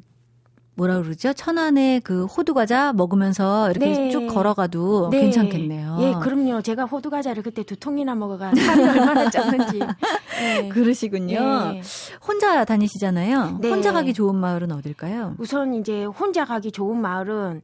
뭐라 0.80 1.02
그러죠? 1.02 1.34
천안에 1.34 2.00
그 2.06 2.24
호두 2.24 2.54
과자 2.54 2.94
먹으면서 2.94 3.70
이렇게 3.70 3.86
네. 3.86 4.12
쭉 4.12 4.28
걸어가도 4.28 5.10
네. 5.12 5.22
괜찮겠네요. 5.24 5.98
예, 6.00 6.14
그럼요. 6.22 6.62
제가 6.62 6.86
호두 6.86 7.10
과자를 7.10 7.44
그때 7.44 7.64
두 7.64 7.76
통이나 7.76 8.16
먹어가 8.16 8.56
살이 8.56 8.84
얼마나 8.84 9.30
쪘는지. 9.30 9.80
네. 10.40 10.70
그러시군요. 10.70 11.72
네. 11.74 11.82
혼자 12.26 12.64
다니시잖아요. 12.64 13.58
네. 13.60 13.70
혼자 13.70 13.92
가기 13.92 14.14
좋은 14.14 14.36
마을은 14.36 14.72
어딜까요? 14.72 15.36
우선 15.38 15.74
이제 15.74 16.06
혼자 16.06 16.46
가기 16.46 16.72
좋은 16.72 16.98
마을은 17.02 17.62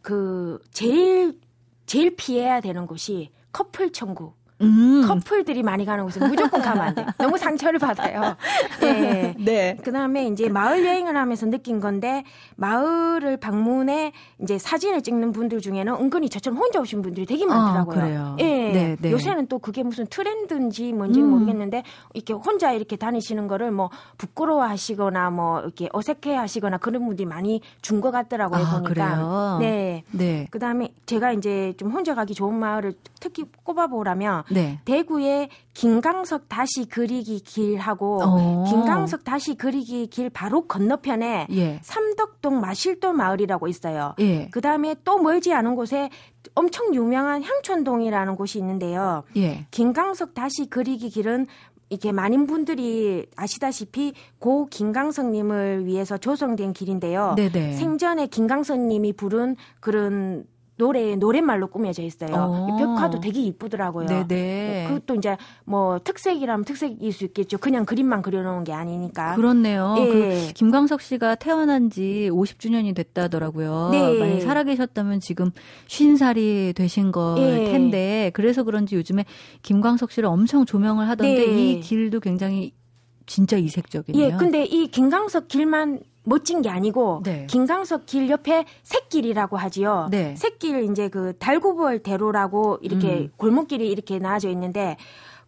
그 0.00 0.60
제일 0.70 1.40
제일 1.86 2.14
피해야 2.14 2.60
되는 2.60 2.86
곳이 2.86 3.30
커플 3.50 3.90
천국. 3.90 4.40
음. 4.62 5.02
커플들이 5.06 5.62
많이 5.62 5.84
가는 5.84 6.04
곳은 6.04 6.28
무조건 6.28 6.60
가면 6.60 6.82
안 6.82 6.94
돼. 6.94 7.06
너무 7.18 7.38
상처를 7.38 7.78
받아요. 7.78 8.36
네. 8.80 9.34
네. 9.40 9.76
그다음에 9.82 10.26
이제 10.26 10.48
마을 10.48 10.84
여행을 10.84 11.16
하면서 11.16 11.46
느낀 11.46 11.80
건데 11.80 12.24
마을을 12.56 13.38
방문해 13.38 14.12
이제 14.42 14.58
사진을 14.58 15.02
찍는 15.02 15.32
분들 15.32 15.60
중에는 15.60 15.94
은근히 15.94 16.28
저처럼 16.28 16.58
혼자 16.58 16.80
오신 16.80 17.02
분들이 17.02 17.26
되게 17.26 17.46
많더라고요. 17.46 18.18
아. 18.18 18.36
예. 18.40 18.44
네, 18.72 18.96
네. 19.00 19.10
요새는 19.12 19.46
또 19.48 19.58
그게 19.58 19.82
무슨 19.82 20.06
트렌드인지 20.06 20.92
뭔지는 20.92 21.28
음. 21.28 21.30
모르겠는데 21.32 21.82
이렇게 22.14 22.32
혼자 22.34 22.72
이렇게 22.72 22.96
다니시는 22.96 23.48
거를 23.48 23.70
뭐 23.70 23.90
부끄러워하시거나 24.18 25.30
뭐 25.30 25.60
이렇게 25.60 25.88
어색해하시거나 25.92 26.78
그런 26.78 27.06
분들이 27.06 27.26
많이 27.26 27.60
준 27.80 28.02
것 28.02 28.10
같더라고요. 28.10 28.64
아, 28.64 28.70
보니까. 28.80 28.88
그래요? 28.88 29.56
네. 29.60 30.02
네. 30.10 30.48
그다음에 30.50 30.92
제가 31.06 31.30
이제 31.32 31.72
좀 31.76 31.90
혼자 31.92 32.16
가기 32.16 32.34
좋은 32.34 32.52
마을을 32.58 32.94
특히 33.20 33.44
꼽아보라면 33.62 34.42
네. 34.52 34.80
대구의 34.84 35.48
김강석 35.74 36.48
다시 36.48 36.86
그리기 36.86 37.40
길하고 37.40 38.18
오. 38.18 38.22
어. 38.22 38.64
김강석 38.68 39.24
다시 39.24 39.54
그리기 39.54 40.08
길 40.08 40.30
바로 40.30 40.66
건너편에 40.66 41.46
예. 41.50 41.80
삼덕동 41.82 42.60
마실도 42.60 43.12
마을이라고 43.12 43.68
있어요. 43.68 44.14
예. 44.20 44.48
그 44.50 44.60
다음에 44.60 44.94
또 45.04 45.18
멀지 45.18 45.52
않은 45.52 45.74
곳에 45.74 46.10
엄청 46.54 46.94
유명한 46.94 47.42
향촌동이라는 47.42 48.36
곳이 48.36 48.58
있는데요. 48.58 49.22
예. 49.36 49.66
김강석 49.70 50.34
다시 50.34 50.68
그리기 50.68 51.08
길은 51.10 51.46
이게 51.92 52.10
많은 52.10 52.46
분들이 52.46 53.26
아시다시피 53.36 54.14
고 54.38 54.64
김강석님을 54.66 55.84
위해서 55.84 56.16
조성된 56.16 56.72
길인데요. 56.72 57.34
네네. 57.36 57.74
생전에 57.74 58.28
김강석님이 58.28 59.12
부른 59.12 59.56
그런 59.78 60.46
노래 60.82 61.14
노랫말로 61.14 61.68
꾸며져 61.68 62.02
있어요. 62.02 62.34
어. 62.34 62.76
벽화도 62.76 63.20
되게 63.20 63.40
이쁘더라고요. 63.42 64.06
네네. 64.06 64.86
그것도 64.88 65.14
이제 65.14 65.36
뭐 65.64 66.00
특색이라면 66.02 66.64
특색일 66.64 67.12
수 67.12 67.24
있겠죠. 67.26 67.58
그냥 67.58 67.84
그림만 67.84 68.20
그려놓은 68.20 68.64
게 68.64 68.72
아니니까. 68.72 69.36
그렇네요. 69.36 69.94
예. 69.98 70.06
그 70.06 70.52
김광석 70.54 71.00
씨가 71.00 71.36
태어난 71.36 71.88
지 71.88 72.28
50주년이 72.32 72.96
됐다더라고요. 72.96 73.90
네. 73.92 74.18
만약 74.18 74.40
살아계셨다면 74.40 75.20
지금 75.20 75.52
50살이 75.86 76.74
되신 76.74 77.12
걸 77.12 77.38
예. 77.38 77.70
텐데 77.70 78.32
그래서 78.34 78.64
그런지 78.64 78.96
요즘에 78.96 79.24
김광석 79.62 80.10
씨를 80.10 80.28
엄청 80.28 80.66
조명을 80.66 81.08
하던데 81.08 81.46
네. 81.46 81.72
이 81.72 81.80
길도 81.80 82.18
굉장히 82.18 82.72
진짜 83.26 83.56
이색적이네요. 83.56 84.24
예, 84.24 84.36
근데 84.36 84.64
이 84.64 84.88
김광석 84.88 85.46
길만 85.46 86.00
멋진 86.24 86.62
게 86.62 86.68
아니고 86.68 87.22
네. 87.24 87.46
김강석 87.48 88.06
길 88.06 88.30
옆에 88.30 88.64
샛길이라고 88.82 89.56
하지요. 89.56 90.08
네. 90.10 90.36
샛길 90.36 90.90
이제 90.90 91.08
그 91.08 91.36
달구벌 91.38 92.02
대로라고 92.02 92.78
이렇게 92.80 93.08
음. 93.14 93.32
골목길이 93.36 93.88
이렇게 93.88 94.18
나와져 94.18 94.48
있는데 94.50 94.96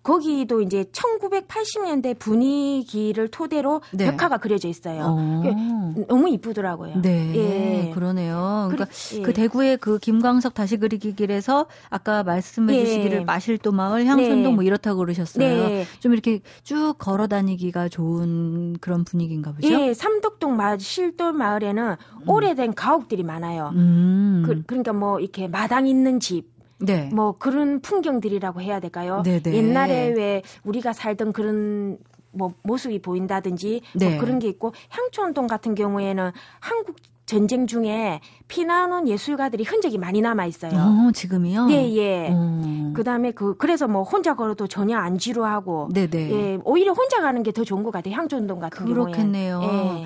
거기도 0.04 0.60
이제 0.60 0.84
1980년대 0.92 2.18
분위기를 2.18 3.28
토대로 3.28 3.80
네. 3.90 4.04
벽화가 4.04 4.36
그려져 4.36 4.68
있어요. 4.68 5.02
어. 5.08 5.94
너무 6.06 6.28
이쁘더라고요. 6.28 7.00
네, 7.00 7.32
예. 7.34 7.90
그러네요. 7.94 8.68
그러니까 8.70 8.84
그, 8.84 9.16
예. 9.18 9.22
그 9.22 9.32
대구의 9.32 9.78
그 9.78 9.98
김광석 9.98 10.52
다시 10.52 10.76
그리기 10.76 11.14
길에서 11.16 11.66
아까 11.88 12.22
말씀해 12.22 12.76
예. 12.76 12.84
주시기를 12.84 13.24
마실도 13.24 13.72
마을, 13.72 14.04
향선동 14.04 14.42
네. 14.42 14.50
뭐 14.50 14.62
이렇다고 14.62 14.98
그러셨어요. 14.98 15.68
네. 15.68 15.86
좀 16.00 16.12
이렇게 16.12 16.40
쭉 16.62 16.96
걸어 16.98 17.26
다니기가 17.26 17.88
좋은 17.88 18.76
그런 18.80 19.04
분위기인가 19.04 19.52
보죠? 19.52 19.68
예, 19.68 19.94
삼덕동 19.94 20.54
마실도 20.56 21.32
마을에는 21.32 21.82
음. 21.92 22.28
오래된 22.28 22.74
가옥들이 22.74 23.22
많아요. 23.22 23.72
음. 23.74 24.42
그, 24.44 24.62
그러니까 24.66 24.92
뭐 24.92 25.18
이렇게 25.18 25.48
마당 25.48 25.86
있는 25.86 26.20
집 26.20 26.53
네. 26.84 27.08
뭐 27.12 27.36
그런 27.38 27.80
풍경들이라고 27.80 28.60
해야 28.60 28.80
될까요? 28.80 29.22
네네. 29.24 29.42
네. 29.42 29.54
옛날에 29.54 30.08
왜 30.08 30.42
우리가 30.64 30.92
살던 30.92 31.32
그런 31.32 31.98
뭐 32.32 32.52
모습이 32.62 33.00
보인다든지 33.00 33.80
뭐 33.94 33.98
네. 34.00 34.10
뭐 34.10 34.18
그런 34.20 34.38
게 34.38 34.48
있고 34.48 34.72
향촌동 34.90 35.46
같은 35.46 35.74
경우에는 35.74 36.32
한국 36.60 36.96
전쟁 37.26 37.66
중에 37.66 38.20
피나는 38.48 39.08
예술가들이 39.08 39.64
흔적이 39.64 39.96
많이 39.96 40.20
남아 40.20 40.44
있어요. 40.44 40.72
어, 40.74 41.10
지금이요? 41.12 41.66
네, 41.68 41.94
예. 41.96 42.28
음. 42.28 42.92
그다음에 42.94 43.30
그 43.30 43.56
그래서 43.56 43.88
뭐 43.88 44.02
혼자 44.02 44.34
걸어도 44.36 44.66
전혀 44.66 44.98
안 44.98 45.16
지루하고 45.16 45.88
네네. 45.94 46.08
네. 46.10 46.30
예, 46.32 46.58
오히려 46.64 46.92
혼자 46.92 47.22
가는 47.22 47.42
게 47.42 47.50
더 47.50 47.64
좋은 47.64 47.82
것 47.82 47.92
같아요. 47.92 48.14
향촌동 48.14 48.58
같은 48.58 48.84
그렇겠네요. 48.84 49.60
경우에. 49.60 50.00
예. 50.02 50.04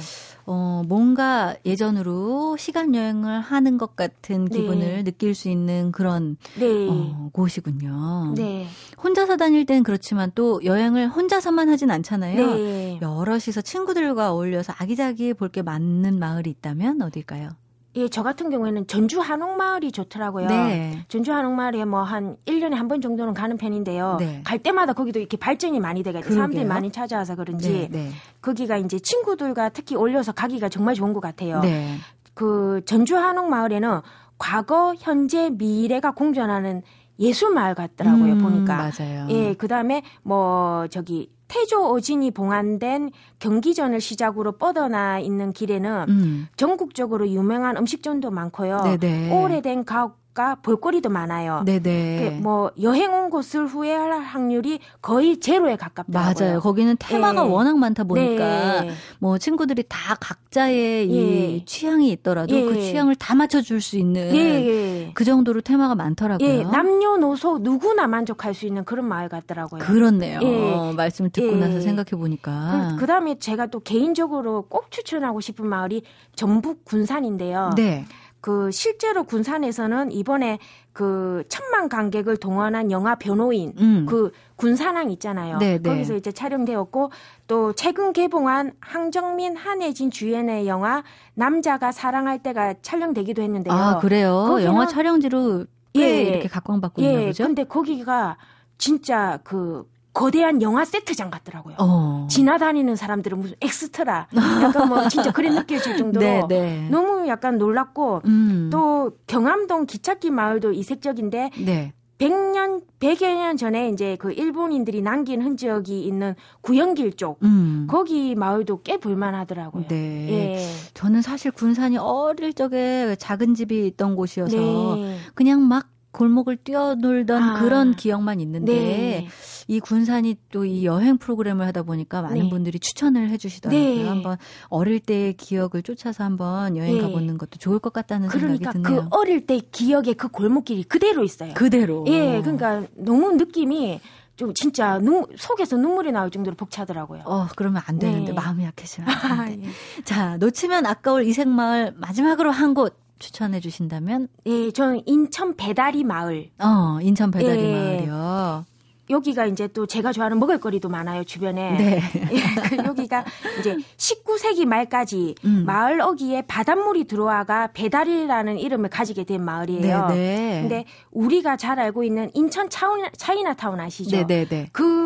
어, 0.51 0.83
뭔가 0.89 1.55
예전으로 1.67 2.57
시간 2.57 2.95
여행을 2.95 3.41
하는 3.41 3.77
것 3.77 3.97
같은 3.97 4.47
네. 4.47 4.57
기분을 4.57 4.81
네. 4.81 5.05
느낄 5.05 5.35
수 5.35 5.51
있는 5.51 5.93
그런 5.93 6.39
네. 6.59 6.89
어, 6.89 7.29
곳이군요. 7.35 8.33
네. 8.35 8.67
혼자서 9.03 9.37
다닐 9.37 9.67
땐 9.67 9.83
그렇지만 9.83 10.33
또 10.35 10.65
여행을 10.65 11.09
혼자서만 11.11 11.69
하진 11.69 11.91
않잖아요. 11.91 12.55
네. 12.55 12.99
여럿이서 13.03 13.61
친구들과 13.61 14.33
어울려서 14.33 14.73
아기자기 14.79 15.35
볼게 15.35 15.61
맞는 15.61 16.19
마을이 16.19 16.49
있다면 16.49 17.03
어딜까요? 17.03 17.51
예, 17.97 18.07
저 18.09 18.23
같은 18.23 18.51
경우에는 18.51 18.87
전주 18.87 19.21
한옥마을이 19.21 19.91
좋더라고요. 19.93 20.47
네. 20.47 21.05
전주 21.09 21.33
한옥마을에 21.33 21.85
뭐 21.85 22.03
한 22.05 22.37
1년에 22.47 22.75
한 22.75 22.87
번 22.89 23.01
정도는 23.01 23.35
가는 23.35 23.57
편인데요. 23.57 24.17
네. 24.21 24.41
갈 24.45 24.59
때마다 24.59 24.93
거기도 24.93 25.19
이렇게 25.19 25.37
발전이 25.37 25.81
많이 25.81 26.03
돼가지고 26.03 26.33
사람들이 26.35 26.65
많이 26.65 26.91
찾아와서 26.93 27.35
그런지 27.35 27.71
네, 27.71 27.89
네. 27.91 28.11
거기가 28.41 28.77
이제 28.77 28.99
친구들과 28.99 29.71
특히 29.71 29.97
올려서 29.97 30.33
가기가 30.33 30.69
정말 30.69 30.95
좋은 30.95 31.13
것 31.13 31.21
같아요. 31.21 31.61
네. 31.61 31.97
그 32.35 32.83
전주 32.87 33.17
한옥마을에는 33.17 34.01
과거, 34.39 34.95
현재, 34.99 35.51
미래가 35.51 36.13
공존하는 36.13 36.83
예술 37.19 37.53
마을 37.53 37.75
같더라고요, 37.75 38.35
음, 38.35 38.39
보니까. 38.39 38.77
맞아요. 38.77 39.27
예, 39.31 39.55
그 39.55 39.67
다음에 39.67 40.03
뭐, 40.23 40.87
저기, 40.89 41.29
태조 41.49 41.91
어진이 41.91 42.31
봉안된 42.31 43.11
경기전을 43.39 44.01
시작으로 44.01 44.53
뻗어나 44.53 45.19
있는 45.19 45.53
길에는 45.53 46.07
음. 46.09 46.49
전국적으로 46.57 47.29
유명한 47.29 47.77
음식점도 47.77 48.31
많고요. 48.31 48.99
네네. 48.99 49.33
오래된 49.33 49.85
가옥 49.85 50.28
가 50.39 50.55
볼거리도 50.63 51.09
많아요. 51.09 51.65
네네. 51.65 52.39
뭐 52.45 52.71
여행 52.81 53.13
온 53.13 53.29
곳을 53.29 53.67
후회할 53.67 54.21
확률이 54.23 54.79
거의 55.03 55.41
제로에 55.41 55.75
가깝다고요. 55.75 56.47
맞아요. 56.47 56.61
거기는 56.61 56.95
테마가 56.97 57.43
네. 57.43 57.51
워낙 57.51 57.77
많다 57.77 58.05
보니까 58.05 58.83
네. 58.83 58.91
뭐 59.19 59.37
친구들이 59.37 59.83
다 59.89 60.15
각자의 60.21 61.11
예. 61.11 61.57
이 61.57 61.65
취향이 61.65 62.13
있더라도 62.13 62.55
예. 62.55 62.65
그 62.65 62.81
취향을 62.81 63.17
다 63.17 63.35
맞춰줄 63.35 63.81
수 63.81 63.99
있는 63.99 64.33
예. 64.33 65.11
그 65.13 65.25
정도로 65.25 65.61
테마가 65.61 65.97
많더라고요. 65.97 66.49
예. 66.49 66.63
남녀노소 66.63 67.59
누구나 67.59 68.07
만족할 68.07 68.55
수 68.55 68.65
있는 68.65 68.85
그런 68.85 69.07
마을 69.07 69.29
같더라고요. 69.29 69.81
그렇네요. 69.81 70.39
예. 70.41 70.93
말씀을 70.95 71.31
듣고 71.31 71.57
예. 71.57 71.57
나서 71.57 71.81
생각해 71.81 72.11
보니까. 72.11 72.95
그, 72.97 73.07
다음에 73.09 73.41
제가 73.41 73.67
또 73.67 73.81
개인적으로 73.81 74.67
꼭 74.69 74.93
추천하고 74.93 75.41
싶은 75.41 75.67
마을이 75.67 76.03
전북 76.37 76.85
군산인데요. 76.85 77.71
네. 77.75 78.05
그 78.41 78.71
실제로 78.71 79.25
군산에서는 79.25 80.13
이번에 80.13 80.59
그 80.93 81.45
천만 81.49 81.89
관객을 81.89 82.37
동원한 82.37 82.91
영화 82.91 83.15
변호인 83.15 83.73
음. 83.79 84.07
그 84.09 84.33
군산항 84.57 85.11
있잖아요. 85.13 85.59
네네. 85.59 85.79
네. 85.79 85.91
거기서 85.91 86.17
이제 86.17 86.33
촬영되었고 86.33 87.11
또 87.47 87.73
최근 87.73 88.13
개봉한 88.13 88.73
황정민 88.81 89.57
한혜진 89.57 90.11
주연의 90.11 90.67
영화 90.67 91.03
남자가 91.35 91.93
사랑할 91.93 92.43
때가 92.43 92.75
촬영되기도 92.83 93.43
했는데요. 93.43 93.75
아 93.75 93.99
그래요? 93.99 94.59
영화 94.63 94.87
촬영지로 94.87 95.67
예 95.97 96.23
이렇게 96.23 96.49
각광받고 96.49 97.03
예, 97.03 97.13
있나 97.13 97.27
보죠. 97.27 97.45
근데 97.45 97.65
거기가 97.65 98.37
진짜 98.77 99.39
그 99.45 99.89
거대한 100.13 100.63
영화 100.63 100.85
세트장 100.85 101.31
같더라고요. 101.31 101.77
어. 101.79 102.27
지나다니는 102.31 102.97
사람들은 102.97 103.39
무슨 103.39 103.57
엑스트라, 103.61 104.29
약간 104.63 104.89
뭐 104.89 105.09
진짜 105.09 105.33
그래 105.33 105.51
느껴질 105.51 105.97
정도로 105.97 106.25
네, 106.25 106.43
네. 106.49 106.89
너무 106.91 107.29
약간 107.29 107.59
놀랐고 107.59 108.23
음. 108.27 108.69
또 108.73 109.13
경암동 109.27 109.87
기찻길 109.87 110.33
마을도 110.33 110.73
이색적인데 110.73 111.51
네. 111.65 111.93
100년, 112.19 112.83
100여 112.99 113.35
년 113.37 113.57
전에 113.57 113.91
이제 113.91 114.17
그 114.19 114.33
일본인들이 114.33 115.03
남긴 115.03 115.41
흔적이 115.41 116.03
있는 116.03 116.35
구영길 116.63 117.13
쪽, 117.13 117.39
음. 117.45 117.87
거기 117.89 118.35
마을도 118.35 118.83
꽤 118.83 118.97
볼만하더라고요. 118.99 119.87
네. 119.87 120.57
예. 120.57 120.67
저는 120.95 121.23
사실 121.23 121.53
군산이 121.53 121.97
어릴 121.97 122.55
적에 122.55 123.15
작은 123.21 123.55
집이 123.55 123.87
있던 123.87 124.17
곳이어서 124.17 124.57
네. 124.57 125.19
그냥 125.35 125.67
막 125.67 125.91
골목을 126.11 126.57
뛰어놀던 126.57 127.43
아. 127.43 127.61
그런 127.61 127.95
기억만 127.95 128.41
있는데 128.41 128.73
네. 128.73 129.29
이 129.69 129.81
군산이 129.81 130.37
또 130.51 130.65
이 130.65 130.85
여행 130.85 131.19
프로그램을 131.19 131.67
하다 131.67 131.83
보니까 131.85 132.23
많은 132.23 132.43
네. 132.43 132.49
분들이 132.49 132.79
추천을 132.81 133.31
해주시더라고요. 133.31 133.83
네. 134.03 134.09
한번 134.09 134.37
어릴 134.69 134.99
때의 134.99 135.35
기억을 135.35 135.83
쫓아서 135.85 136.25
한번 136.25 136.77
여행 136.77 136.97
네. 136.97 137.01
가보는 137.03 137.39
것도 137.39 137.59
좋을 137.59 137.79
것 137.79 137.93
같다는 137.93 138.29
그러니까 138.29 138.73
생각이 138.73 138.95
드네요. 138.95 139.09
그 139.11 139.17
어릴 139.17 139.47
때 139.47 139.61
기억의 139.61 140.15
그 140.15 140.29
골목길이 140.29 140.85
그대로 140.85 141.23
있어요. 141.23 141.55
그대로. 141.55 142.05
예, 142.09 142.41
그러니까 142.41 142.83
너무 142.97 143.33
느낌이 143.33 144.01
좀 144.37 144.53
진짜 144.55 144.99
눈, 144.99 145.25
속에서 145.37 145.77
눈물이 145.77 146.13
나올 146.13 146.31
정도로 146.31 146.57
벅차더라고요. 146.57 147.23
어, 147.27 147.47
그러면 147.57 147.83
안 147.87 147.99
되는데 147.99 148.27
네. 148.27 148.33
마음이 148.33 148.65
약해지면 148.65 149.09
안. 149.11 149.17
아, 149.41 149.51
예. 149.51 149.63
자, 150.05 150.37
놓치면 150.39 150.87
아까울 150.87 151.25
이색마을 151.25 151.95
마지막으로 151.97 152.51
한 152.51 152.75
곳 152.75 152.97
추천해 153.19 153.59
주신다면? 153.59 154.29
예, 154.47 154.71
저는 154.71 155.03
인천 155.07 155.57
배다리 155.57 156.05
마을. 156.05 156.51
어, 156.61 156.99
인천 157.03 157.33
배다리 157.33 157.59
예. 157.65 157.73
마을이요. 157.73 158.65
여기가 159.11 159.47
이제 159.47 159.67
또 159.69 159.87
제가 159.87 160.13
좋아하는 160.13 160.39
먹을거리도 160.39 160.89
많아요 160.89 161.25
주변에. 161.25 161.77
네. 161.77 162.01
그 162.69 162.77
여기가 162.77 163.25
이제 163.59 163.77
19세기 163.97 164.65
말까지 164.67 165.35
음. 165.45 165.65
마을 165.67 166.01
어귀에 166.01 166.43
바닷물이 166.43 167.05
들어와가 167.05 167.69
배달이라는 167.73 168.59
이름을 168.59 168.91
가지게 168.91 169.25
된 169.25 169.45
마을이에요. 169.45 170.07
네, 170.09 170.15
네. 170.15 170.61
근데 170.61 170.85
우리가 171.11 171.57
잘 171.57 171.79
알고 171.79 172.05
있는 172.05 172.31
인천 172.35 172.69
차이나, 172.69 173.11
차이나타운 173.17 173.81
아시죠? 173.81 174.17
네, 174.17 174.27
네, 174.27 174.47
네. 174.47 174.69
그 174.73 174.98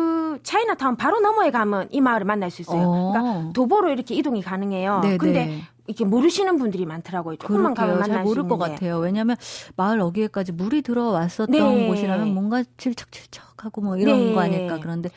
차이나타운 0.43 0.95
바로 0.95 1.19
너머에 1.19 1.51
가면 1.51 1.87
이 1.91 2.01
마을을 2.01 2.25
만날 2.25 2.51
수 2.51 2.61
있어요. 2.61 2.87
오. 2.87 3.11
그러니까 3.11 3.53
도보로 3.53 3.89
이렇게 3.89 4.15
이동이 4.15 4.41
가능해요. 4.41 4.99
네, 5.01 5.17
근데 5.17 5.45
네. 5.45 5.61
이렇게 5.87 6.05
모르시는 6.05 6.57
분들이 6.57 6.85
많더라고요. 6.85 7.35
조금만 7.37 7.73
가면 7.73 7.99
만날 7.99 8.17
잘 8.17 8.23
모를 8.23 8.47
것 8.47 8.57
같아요. 8.57 8.99
왜냐하면 8.99 9.35
마을 9.75 9.99
어귀에까지 9.99 10.53
물이 10.53 10.81
들어왔었던 10.81 11.51
네. 11.51 11.87
곳이라면 11.87 12.33
뭔가 12.33 12.63
질척질척하고 12.77 13.81
뭐 13.81 13.97
이런 13.97 14.27
네. 14.27 14.33
거 14.33 14.41
아닐까 14.41 14.79
그런데 14.81 15.09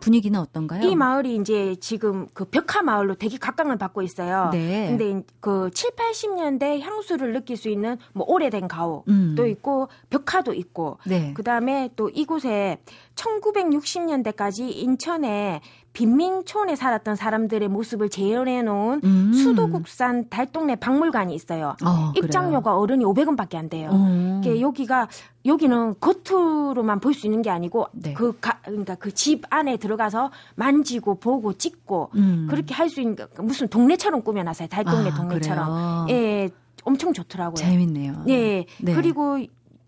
분위기는 0.00 0.38
어떤가요? 0.38 0.82
이 0.82 0.96
마을이 0.96 1.36
이제 1.36 1.76
지금 1.80 2.26
그 2.32 2.44
벽화 2.44 2.82
마을로 2.82 3.14
되게 3.14 3.38
각광을 3.38 3.76
받고 3.76 4.02
있어요. 4.02 4.50
네. 4.52 4.88
근데 4.88 5.22
그 5.40 5.70
7, 5.72 5.90
80년대 5.90 6.80
향수를 6.80 7.32
느낄 7.32 7.56
수 7.56 7.68
있는 7.68 7.98
뭐 8.12 8.26
오래된 8.26 8.66
가옥도 8.66 9.10
음. 9.12 9.46
있고 9.48 9.88
벽화도 10.08 10.54
있고 10.54 10.98
네. 11.06 11.32
그다음에 11.34 11.90
또 11.96 12.08
이곳에 12.08 12.78
1960년대까지 13.14 14.74
인천에 14.74 15.60
빈민촌에 15.92 16.76
살았던 16.76 17.16
사람들의 17.16 17.68
모습을 17.68 18.08
재현해 18.08 18.62
놓은 18.62 19.00
음. 19.04 19.32
수도국산 19.32 20.28
달동네 20.28 20.76
박물관이 20.76 21.34
있어요. 21.34 21.74
어, 21.84 22.12
입장료가 22.16 22.78
어른이 22.78 23.04
500원밖에 23.04 23.56
안 23.56 23.68
돼요. 23.68 23.90
어. 23.92 24.40
여기가 24.44 25.08
여기는 25.44 25.94
겉으로만 26.00 27.00
볼 27.00 27.10
수 27.14 27.26
있는 27.26 27.42
게 27.42 27.50
아니고 27.50 27.88
네. 27.92 28.12
그 28.14 28.38
가, 28.40 28.60
그러니까 28.64 28.94
그 28.94 29.10
집 29.12 29.42
안에 29.50 29.76
들어가서 29.78 30.30
만지고 30.54 31.16
보고 31.16 31.52
찍고 31.52 32.10
음. 32.14 32.46
그렇게 32.48 32.72
할 32.74 32.88
수 32.88 33.00
있는 33.00 33.16
무슨 33.38 33.68
동네처럼 33.68 34.22
꾸며놨어요. 34.22 34.68
달동네 34.68 35.10
아, 35.10 35.14
동네처럼. 35.14 36.06
그래요? 36.06 36.18
예. 36.20 36.48
엄청 36.84 37.12
좋더라고요. 37.12 37.56
재밌네요. 37.56 38.24
예. 38.28 38.64
네. 38.80 38.94
그리고 38.94 39.38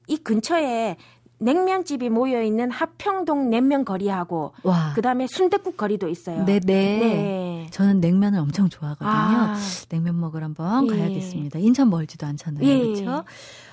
이 0.08 0.16
근처에 0.18 0.96
냉면집이 1.42 2.08
모여 2.08 2.42
있는 2.42 2.70
하평동 2.70 3.50
냉면 3.50 3.84
거리하고 3.84 4.52
와. 4.62 4.92
그다음에 4.94 5.26
순대국 5.28 5.76
거리도 5.76 6.08
있어요. 6.08 6.44
네네. 6.44 6.60
네. 6.60 6.98
네. 6.98 7.66
저는 7.70 8.00
냉면을 8.00 8.38
엄청 8.38 8.68
좋아하거든요. 8.68 9.10
아. 9.10 9.56
냉면 9.88 10.20
먹으러 10.20 10.44
한번 10.44 10.86
예. 10.86 10.96
가야겠습니다. 10.96 11.58
인천 11.58 11.90
멀지도 11.90 12.26
않잖아요. 12.26 12.64
예. 12.64 12.78
그렇죠? 12.78 13.24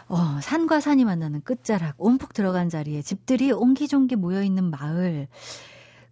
어, 0.07 0.39
산과 0.41 0.79
산이 0.79 1.05
만나는 1.05 1.41
끝자락, 1.43 1.95
온폭 1.97 2.33
들어간 2.33 2.69
자리에 2.69 3.01
집들이 3.01 3.51
옹기종기 3.51 4.15
모여 4.15 4.41
있는 4.41 4.63
마을. 4.65 5.27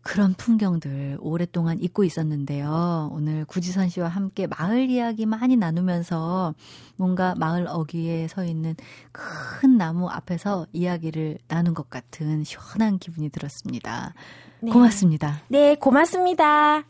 그런 0.08 0.34
풍경들 0.36 1.18
오랫동안 1.20 1.82
잊고 1.82 2.06
있었는데요. 2.06 3.10
오늘 3.12 3.44
구지선 3.44 3.90
씨와 3.90 4.08
함께 4.08 4.48
마을 4.48 4.90
이야기 4.90 5.26
많이 5.26 5.58
나누면서 5.58 6.56
뭔가 6.96 7.36
마을 7.36 7.68
어귀에 7.68 8.30
서 8.30 8.46
있는 8.46 8.74
큰 9.12 9.78
나무 9.78 10.08
앞에서 10.08 10.66
이야기를 10.72 11.40
나눈 11.50 11.74
것 11.74 11.90
같은 11.90 12.46
시원한 12.46 13.00
기분이 13.00 13.30
들었습니다. 13.30 14.14
네. 14.62 14.72
고맙습니다. 14.72 15.42
네, 15.50 15.76
고맙습니다. 15.76 16.84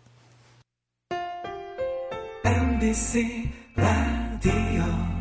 MBC 2.45 3.51
라디오 3.75 5.16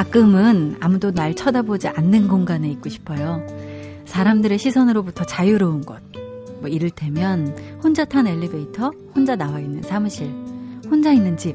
가끔은 0.00 0.76
아무도 0.80 1.10
날 1.10 1.34
쳐다보지 1.34 1.88
않는 1.88 2.26
공간에 2.26 2.70
있고 2.70 2.88
싶어요. 2.88 3.46
사람들의 4.06 4.56
시선으로부터 4.56 5.24
자유로운 5.24 5.82
곳. 5.82 6.00
뭐 6.60 6.68
이를테면 6.68 7.54
혼자 7.82 8.06
탄 8.06 8.26
엘리베이터, 8.26 8.92
혼자 9.14 9.36
나와 9.36 9.60
있는 9.60 9.82
사무실, 9.82 10.32
혼자 10.90 11.12
있는 11.12 11.36
집, 11.36 11.54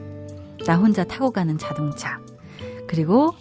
나 0.63 0.75
혼자 0.75 1.03
타고 1.03 1.31
가는 1.31 1.57
자동차. 1.57 2.19
그리고 2.85 3.33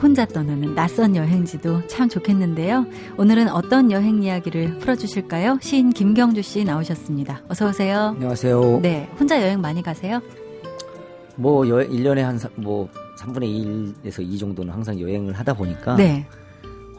혼자 0.00 0.24
떠나는 0.24 0.74
낯선 0.74 1.14
여행지도 1.14 1.86
참 1.86 2.08
좋겠는데요. 2.08 2.86
오늘은 3.18 3.50
어떤 3.50 3.90
여행 3.90 4.22
이야기를 4.22 4.78
풀어주실까요? 4.78 5.58
시인 5.60 5.90
김경주 5.90 6.40
씨 6.40 6.64
나오셨습니다. 6.64 7.42
어서 7.50 7.68
오세요. 7.68 8.14
안녕하세요. 8.16 8.80
네. 8.80 9.10
혼자 9.20 9.42
여행 9.42 9.60
많이 9.60 9.82
가세요? 9.82 10.22
뭐, 11.36 11.68
여, 11.68 11.86
1년에 11.86 12.20
한, 12.20 12.40
뭐, 12.54 12.88
3분의 13.18 13.94
1에서 14.04 14.22
2 14.22 14.38
정도는 14.38 14.72
항상 14.72 14.98
여행을 15.00 15.32
하다 15.34 15.54
보니까 15.54 15.96
네. 15.96 16.26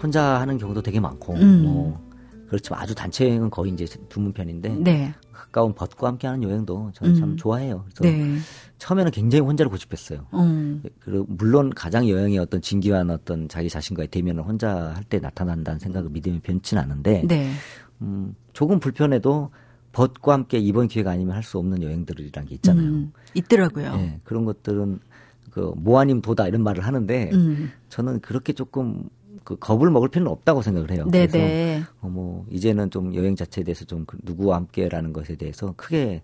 혼자 0.01 0.39
하는 0.39 0.58
경우도 0.58 0.82
되게 0.82 0.99
많고 0.99 1.34
음. 1.36 1.63
뭐 1.63 2.10
그렇지만 2.47 2.82
아주 2.82 2.95
단체 2.95 3.27
여행은 3.27 3.49
거의 3.49 3.71
이제 3.73 3.86
드문 4.10 4.34
편인데 4.34 4.69
네. 4.79 5.13
가까운 5.32 5.73
벗과 5.73 6.08
함께하는 6.08 6.43
여행도 6.43 6.91
저는 6.93 7.13
음. 7.15 7.19
참 7.19 7.38
좋아해요. 7.38 7.86
그래서 7.86 8.03
네. 8.17 8.38
처음에는 8.79 9.12
굉장히 9.12 9.41
혼자를 9.45 9.69
고집했어요. 9.69 10.25
음. 10.34 10.84
그리고 10.99 11.25
물론 11.29 11.69
가장 11.69 12.08
여행의 12.10 12.38
어떤 12.39 12.62
진기한 12.62 13.10
어떤 13.12 13.47
자기 13.47 13.69
자신과의 13.69 14.08
대면을 14.10 14.43
혼자 14.43 14.93
할 14.95 15.03
때 15.10 15.19
나타난다는 15.19 15.79
생각을 15.79 16.10
믿음이 16.10 16.39
변치는 16.39 16.82
않은데 16.84 17.23
네. 17.27 17.51
음, 18.01 18.36
조금 18.53 18.79
불편해도 18.79 19.51
벗과 19.91 20.34
함께 20.34 20.60
이번 20.60 20.88
기회가 20.88 21.12
아니면 21.12 21.36
할 21.36 21.43
수 21.43 21.58
없는 21.58 21.82
여행들이라는 21.82 22.47
게 22.49 22.55
있잖아요. 22.55 22.86
음, 22.86 23.12
있더라고요. 23.34 23.95
네, 23.95 24.19
그런 24.23 24.45
것들은 24.45 24.99
그 25.52 25.74
모아님 25.76 26.22
도다 26.22 26.48
이런 26.48 26.64
말을 26.64 26.86
하는데 26.86 27.30
음. 27.34 27.72
저는 27.90 28.22
그렇게 28.22 28.54
조금 28.54 29.10
그 29.44 29.58
겁을 29.58 29.90
먹을 29.90 30.10
필요는 30.10 30.32
없다고 30.32 30.62
생각을 30.62 30.92
해요. 30.92 31.08
네네. 31.10 31.28
그래서 31.28 31.86
어, 32.02 32.10
뭐 32.10 32.46
이제는 32.50 32.92
좀 32.92 33.16
여행 33.16 33.36
자체에 33.36 33.64
대해서 33.64 33.86
좀 33.86 34.06
그 34.06 34.18
누구와 34.24 34.58
함께라는 34.58 35.14
것에 35.14 35.36
대해서 35.36 35.74
크게 35.76 36.22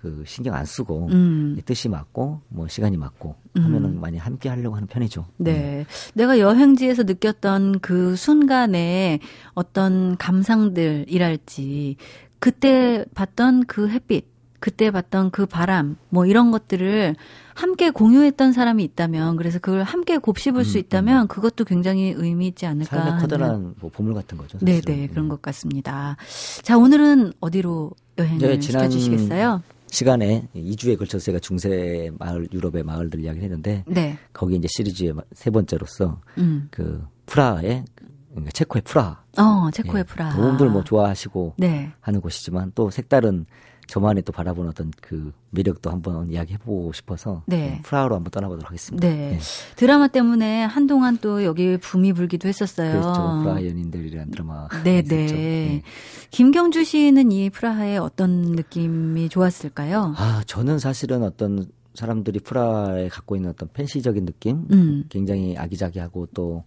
그 0.00 0.24
신경 0.26 0.54
안 0.54 0.64
쓰고 0.64 1.08
음. 1.12 1.56
뜻이 1.64 1.88
맞고 1.88 2.40
뭐 2.48 2.66
시간이 2.66 2.96
맞고 2.96 3.36
하면은 3.54 3.90
음. 3.90 4.00
많이 4.00 4.18
함께 4.18 4.48
하려고 4.48 4.74
하는 4.74 4.88
편이죠. 4.88 5.26
네. 5.36 5.80
음. 5.80 5.84
내가 6.14 6.40
여행지에서 6.40 7.04
느꼈던 7.04 7.78
그 7.80 8.16
순간에 8.16 9.20
어떤 9.54 10.16
감상들이랄지 10.16 11.96
그때 12.40 13.04
봤던 13.14 13.66
그 13.66 13.88
햇빛 13.88 14.26
그때 14.58 14.90
봤던 14.90 15.30
그 15.30 15.46
바람 15.46 15.96
뭐 16.08 16.26
이런 16.26 16.50
것들을 16.50 17.14
함께 17.54 17.90
공유했던 17.90 18.52
사람이 18.52 18.82
있다면 18.84 19.36
그래서 19.36 19.58
그걸 19.58 19.82
함께 19.82 20.18
곱씹을 20.18 20.60
음, 20.60 20.64
수 20.64 20.78
있다면 20.78 21.22
음. 21.22 21.28
그것도 21.28 21.64
굉장히 21.64 22.14
의미 22.16 22.48
있지 22.48 22.66
않을까 22.66 22.96
삶의 22.96 23.20
커다란 23.20 23.74
뭐 23.80 23.90
보물 23.90 24.14
같은 24.14 24.38
거죠. 24.38 24.58
네네 24.58 24.80
네, 24.80 25.06
그런 25.08 25.28
것 25.28 25.42
같습니다. 25.42 26.16
자 26.62 26.76
오늘은 26.76 27.32
어디로 27.40 27.92
여행을 28.18 28.38
네, 28.38 28.60
시켜주시겠어요? 28.60 29.62
시간에 29.90 30.48
2주에 30.56 30.98
걸쳐서 30.98 31.22
제가 31.22 31.38
중세 31.38 32.10
마을 32.18 32.48
유럽의 32.50 32.82
마을들 32.82 33.20
이야기를 33.20 33.44
했는데 33.44 33.84
네. 33.86 34.16
거기 34.32 34.56
이제 34.56 34.66
시리즈의 34.70 35.12
세 35.34 35.50
번째로서 35.50 36.20
음. 36.38 36.68
그 36.70 37.04
프라하의 37.26 37.84
그러니까 38.30 38.50
체코의 38.52 38.82
프라하. 38.84 39.22
어, 39.38 39.70
체코의 39.70 39.98
예, 40.00 40.02
프라하. 40.04 40.36
모험들 40.36 40.70
뭐 40.70 40.82
좋아하시고 40.82 41.54
네. 41.58 41.92
하는 42.00 42.20
곳이지만 42.22 42.72
또 42.74 42.90
색다른 42.90 43.44
저만의 43.86 44.22
또 44.22 44.32
바라보는 44.32 44.70
어떤 44.70 44.90
그 45.00 45.32
매력도 45.50 45.90
한번 45.90 46.30
이야기해보고 46.30 46.92
싶어서 46.92 47.42
네. 47.46 47.56
네. 47.56 47.80
프라하로 47.82 48.14
한번 48.16 48.30
떠나보도록 48.30 48.70
하겠습니다. 48.70 49.06
네. 49.06 49.32
네. 49.32 49.38
드라마 49.76 50.08
때문에 50.08 50.64
한동안 50.64 51.18
또 51.18 51.44
여기 51.44 51.76
붐이 51.76 52.12
불기도 52.12 52.48
했었어요. 52.48 53.00
그렇죠. 53.00 53.40
프라하 53.42 53.64
연인들이라는 53.64 54.30
드라마. 54.30 54.68
네 54.84 55.02
네. 55.02 55.02
네. 55.02 55.26
네. 55.26 55.82
김경주 56.30 56.84
씨는 56.84 57.32
이 57.32 57.50
프라하에 57.50 57.98
어떤 57.98 58.30
느낌이 58.52 59.28
좋았을까요? 59.28 60.14
아 60.16 60.42
저는 60.46 60.78
사실은 60.78 61.22
어떤 61.22 61.66
사람들이 61.94 62.40
프라하에 62.40 63.08
갖고 63.08 63.36
있는 63.36 63.50
어떤 63.50 63.68
팬시적인 63.72 64.24
느낌, 64.24 64.66
음. 64.70 65.04
굉장히 65.10 65.56
아기자기하고 65.58 66.26
또 66.34 66.64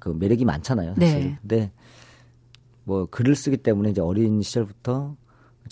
그 0.00 0.10
매력이 0.10 0.44
많잖아요. 0.44 0.94
사실. 0.98 1.20
네. 1.20 1.38
근데 1.40 1.72
뭐 2.84 3.06
글을 3.06 3.34
쓰기 3.34 3.56
때문에 3.56 3.90
이제 3.90 4.00
어린 4.00 4.42
시절부터 4.42 5.16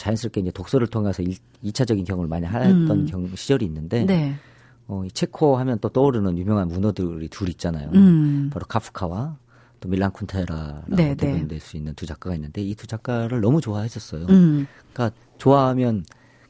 자연스럽게 0.00 0.40
이제 0.40 0.50
독서를 0.50 0.86
통해서 0.86 1.22
일, 1.22 1.36
2차적인 1.62 2.06
경험을 2.06 2.26
많이 2.26 2.46
했던 2.46 2.90
음. 2.90 3.06
경, 3.06 3.28
시절이 3.36 3.66
있는데 3.66 4.04
네. 4.06 4.34
어, 4.88 5.04
이 5.04 5.10
체코 5.10 5.56
하면 5.58 5.78
또 5.80 5.90
떠오르는 5.90 6.38
유명한 6.38 6.68
문어들이 6.68 7.28
둘 7.28 7.50
있잖아요. 7.50 7.90
음. 7.94 8.48
바로 8.52 8.64
카프카와 8.66 9.36
또 9.80 9.88
밀란 9.90 10.10
쿤테라라고 10.12 10.96
네, 10.96 11.14
대변될 11.14 11.48
네. 11.48 11.58
수 11.58 11.76
있는 11.76 11.94
두 11.94 12.06
작가가 12.06 12.34
있는데 12.34 12.62
이 12.62 12.74
두 12.74 12.86
작가를 12.86 13.40
너무 13.42 13.60
좋아했었어요. 13.60 14.24
음. 14.30 14.66
그러니까 14.92 15.14
좋아하면 15.36 16.04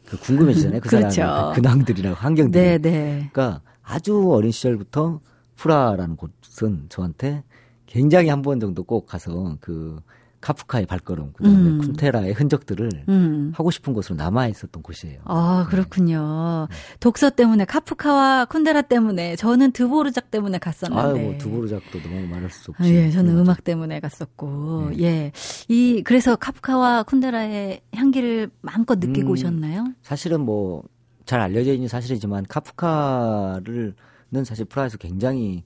그 0.07 0.17
궁금해지잖아요. 0.19 0.81
그 0.81 0.89
그렇죠. 0.89 1.11
사람의 1.11 1.55
그 1.55 1.61
근황들이나 1.61 2.13
환경들이. 2.15 2.65
네, 2.65 2.79
네. 2.79 3.31
그러니까 3.33 3.63
아주 3.83 4.31
어린 4.33 4.53
시절부터 4.53 5.21
프라라는 5.57 6.17
곳은 6.17 6.87
저한테 6.89 7.43
굉장히 7.87 8.29
한 8.29 8.43
번 8.43 8.61
정도 8.61 8.85
꼭 8.85 9.07
가서 9.07 9.57
그 9.61 10.01
카프카의 10.41 10.87
발걸음, 10.87 11.33
그다음에 11.35 11.57
음. 11.59 11.81
쿤테라의 11.81 12.35
흔적들을 12.35 13.05
음. 13.09 13.53
하고 13.55 13.71
싶은 13.71 13.93
곳으로 13.93 14.17
남아 14.17 14.49
있었던 14.49 14.83
곳이에요. 14.83 15.21
아 15.25 15.67
그렇군요. 15.69 16.67
네. 16.71 16.77
독서 17.01 17.31
때문에 17.31 17.65
카프카와 17.65 18.47
쿤테라 18.47 18.89
때문에 18.89 19.37
저는 19.37 19.73
드보르작 19.73 20.31
때문에 20.31 20.59
갔었는데. 20.59 21.21
아뭐 21.21 21.39
드보르작도 21.39 22.01
너무 22.03 22.27
말할 22.27 22.51
수 22.51 22.71
없지. 22.71 22.83
아, 22.83 22.87
예, 22.87 23.11
저는 23.11 23.37
음악 23.39 23.65
때문에 23.65 24.01
갔었고, 24.01 24.91
네. 24.97 25.03
예, 25.03 25.33
이 25.69 26.03
그래서 26.03 26.37
카프카와 26.37 27.03
쿤테라의 27.05 27.81
향기를 27.95 28.51
마음껏 28.63 28.99
느끼고 28.99 29.29
음, 29.29 29.33
오셨나요? 29.33 29.85
사실은 30.03 30.41
뭐 30.41 30.85
잘 31.31 31.41
알려져 31.41 31.73
있는 31.73 31.87
사실이지만 31.87 32.45
카프카를 32.49 33.95
는 34.33 34.45
사실 34.45 34.65
프라하에서 34.65 34.99
굉장히 34.99 35.63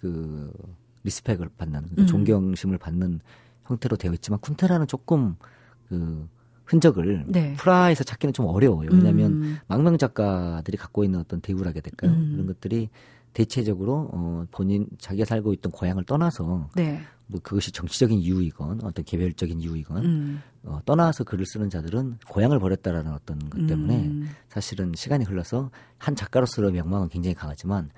그 0.00 0.52
리스펙을 1.02 1.48
받는 1.56 1.82
그 1.96 2.06
존경심을 2.06 2.78
받는 2.78 3.20
형태로 3.68 3.96
되어 3.96 4.12
있지만 4.12 4.40
쿤테라는 4.40 4.88
조금 4.88 5.36
그 5.88 6.28
흔적을 6.64 7.24
네. 7.28 7.54
프라에서 7.54 8.04
찾기는 8.04 8.32
좀 8.34 8.46
어려워요. 8.46 8.90
왜냐하면 8.92 9.32
음. 9.32 9.58
망명 9.68 9.96
작가들이 9.96 10.76
갖고 10.76 11.02
있는 11.02 11.20
어떤 11.20 11.40
대우라게 11.40 11.80
될까요? 11.80 12.10
음. 12.10 12.32
그런 12.32 12.46
것들이 12.46 12.90
대체적으로 13.32 14.10
어 14.12 14.44
본인 14.50 14.86
자기가 14.98 15.24
살고 15.24 15.52
있던 15.54 15.72
고향을 15.72 16.04
떠나서 16.04 16.68
네. 16.74 17.00
뭐 17.26 17.40
그것이 17.42 17.72
정치적인 17.72 18.18
이유이건 18.18 18.80
어떤 18.82 19.04
개별적인 19.04 19.60
이유이건 19.60 20.04
음. 20.04 20.42
어, 20.64 20.80
떠나서 20.84 21.24
글을 21.24 21.46
쓰는 21.46 21.70
자들은 21.70 22.18
고향을 22.26 22.58
버렸다라는 22.58 23.12
어떤 23.12 23.38
것 23.50 23.66
때문에 23.66 24.06
음. 24.06 24.28
사실은 24.48 24.92
시간이 24.94 25.24
흘러서 25.24 25.70
한 25.98 26.16
작가로서의 26.16 26.72
명망은 26.72 27.08
굉장히 27.08 27.34
강하지만 27.34 27.90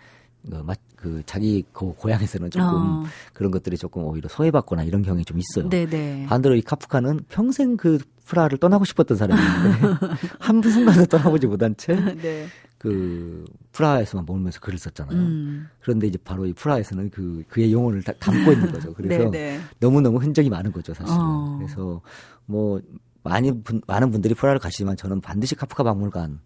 그, 0.48 0.64
그 0.96 1.22
자기 1.26 1.64
그 1.72 1.92
고향에서는 1.94 2.50
조금 2.50 2.66
어. 2.66 3.04
그런 3.32 3.50
것들이 3.50 3.76
조금 3.76 4.04
오히려 4.04 4.28
소외받거나 4.28 4.84
이런 4.84 5.02
경향이 5.02 5.24
좀 5.24 5.38
있어요. 5.38 5.68
네네. 5.68 6.26
반대로 6.28 6.54
이 6.56 6.62
카프카는 6.62 7.20
평생 7.28 7.76
그 7.76 7.98
프라를 8.24 8.58
떠나고 8.58 8.84
싶었던 8.84 9.16
사람인데 9.16 10.06
한 10.38 10.62
순간도 10.62 11.06
떠나보지 11.06 11.46
못한 11.46 11.74
채그 11.76 12.22
네. 12.22 12.46
그 12.78 13.44
프라하에서만 13.72 14.24
머물면서 14.24 14.60
글을 14.60 14.78
썼잖아요. 14.78 15.18
음. 15.18 15.68
그런데 15.80 16.06
이제 16.06 16.16
바로 16.24 16.46
이 16.46 16.52
프라하에서는 16.52 17.10
그 17.10 17.42
그의 17.48 17.72
영혼을 17.72 18.02
다 18.02 18.12
담고 18.18 18.52
있는 18.52 18.72
거죠. 18.72 18.94
그래서 18.94 19.30
너무 19.80 20.00
너무 20.00 20.18
흔적이 20.18 20.48
많은 20.48 20.72
거죠, 20.72 20.94
사실은. 20.94 21.20
어. 21.20 21.56
그래서 21.58 22.00
뭐 22.46 22.80
많이 23.22 23.52
분, 23.62 23.82
많은 23.86 24.10
분들이 24.10 24.34
프라하를 24.34 24.58
가시지만 24.58 24.96
저는 24.96 25.20
반드시 25.20 25.54
카프카 25.54 25.82
박물관 25.82 26.40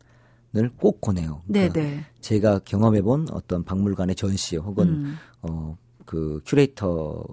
꼭 0.77 1.01
권해요. 1.01 1.43
그러니까 1.47 1.73
네네. 1.73 2.05
제가 2.21 2.61
경험해본 2.61 3.29
어떤 3.33 3.65
박물관의 3.65 4.15
전시 4.17 4.57
혹은 4.57 4.89
음. 4.89 5.17
어그 5.43 6.43
큐레이터 6.47 7.25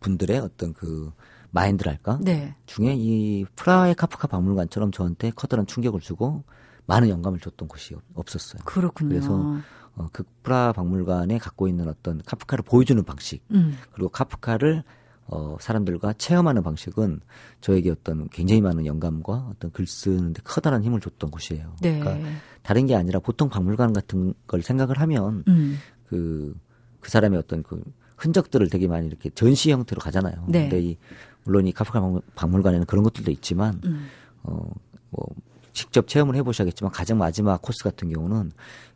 분들의 0.00 0.38
어떤 0.38 0.72
그 0.72 1.12
마인드랄까 1.50 2.18
네. 2.22 2.54
중에 2.66 2.94
이 2.96 3.44
프라하의 3.56 3.94
카프카 3.94 4.28
박물관처럼 4.28 4.92
저한테 4.92 5.30
커다란 5.34 5.66
충격을 5.66 6.00
주고 6.00 6.44
많은 6.86 7.08
영감을 7.08 7.40
줬던 7.40 7.68
곳이 7.68 7.96
없었어요. 8.14 8.62
그렇군요. 8.64 9.08
그래서 9.08 9.58
어, 9.96 10.06
그 10.12 10.24
프라하 10.42 10.72
박물관에 10.72 11.38
갖고 11.38 11.68
있는 11.68 11.88
어떤 11.88 12.20
카프카를 12.22 12.62
보여주는 12.64 13.02
방식 13.02 13.42
음. 13.50 13.76
그리고 13.92 14.08
카프카를 14.10 14.84
어, 15.28 15.56
사람들과 15.60 16.12
체험하는 16.14 16.62
방식은 16.62 17.20
저에게 17.60 17.90
어떤 17.90 18.28
굉장히 18.28 18.60
많은 18.60 18.86
영감과 18.86 19.48
어떤 19.50 19.72
글 19.72 19.86
쓰는데 19.86 20.40
커다란 20.44 20.84
힘을 20.84 21.00
줬던 21.00 21.30
곳이에요. 21.30 21.74
네. 21.80 21.98
그러니까 21.98 22.28
다른 22.62 22.86
게 22.86 22.94
아니라 22.94 23.18
보통 23.18 23.48
박물관 23.48 23.92
같은 23.92 24.34
걸 24.46 24.62
생각을 24.62 25.00
하면 25.00 25.44
음. 25.48 25.78
그, 26.06 26.54
그 27.00 27.10
사람의 27.10 27.38
어떤 27.38 27.62
그 27.62 27.82
흔적들을 28.16 28.68
되게 28.70 28.86
많이 28.86 29.06
이렇게 29.06 29.30
전시 29.30 29.70
형태로 29.70 30.00
가잖아요. 30.00 30.46
네. 30.48 30.68
근데 30.68 30.80
이, 30.80 30.96
물론 31.44 31.66
이 31.66 31.72
카프카 31.72 32.20
박물관에는 32.34 32.86
그런 32.86 33.04
것들도 33.04 33.30
있지만, 33.30 33.80
음. 33.84 34.06
어, 34.42 34.68
뭐, 35.10 35.26
직접 35.72 36.08
체험을 36.08 36.34
해보셔야겠지만 36.36 36.90
가장 36.90 37.18
마지막 37.18 37.60
코스 37.60 37.84
같은 37.84 38.08
경우는 38.08 38.50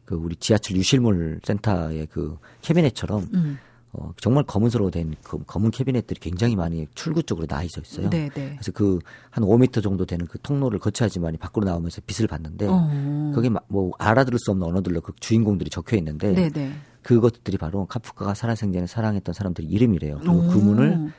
그 0.07 0.15
우리 0.15 0.35
지하철 0.37 0.77
유실물 0.77 1.41
센터의 1.45 2.07
그 2.07 2.39
캐비넷처럼 2.63 3.29
음. 3.35 3.59
어, 3.93 4.13
정말 4.21 4.45
검은색으로 4.45 4.91
된 4.91 5.15
그 5.23 5.43
검은 5.47 5.71
캐비넷들이 5.73 6.21
굉장히 6.21 6.55
많이 6.57 6.87
출구 6.95 7.23
쪽으로 7.23 7.47
나 7.47 7.63
있어 7.63 7.81
있어요. 7.81 8.09
네네. 8.11 8.29
네. 8.31 8.51
그래서 8.53 8.71
그 8.73 8.99
한 9.31 9.45
5미터 9.45 9.83
정도 9.83 10.05
되는 10.07 10.27
그 10.27 10.39
통로를 10.41 10.79
거쳐야지만 10.79 11.37
밖으로 11.39 11.65
나오면서 11.67 12.01
빛을 12.07 12.27
봤는데 12.29 12.67
어. 12.69 13.33
거기 13.35 13.51
뭐 13.69 13.93
알아들을 13.99 14.39
수 14.39 14.51
없는 14.53 14.67
언어들로 14.67 15.01
그 15.01 15.13
주인공들이 15.21 15.71
적혀 15.71 15.97
있는데 15.97 16.33
네네. 16.35 16.49
네. 16.51 16.73
그것들이 17.03 17.57
바로 17.59 17.87
카프카가 17.87 18.35
살아생전에 18.35 18.87
사랑했던 18.87 19.33
사람들 19.35 19.65
이름이래요. 19.65 20.19
그리고 20.19 20.49
그 20.49 20.59
문을 20.59 21.13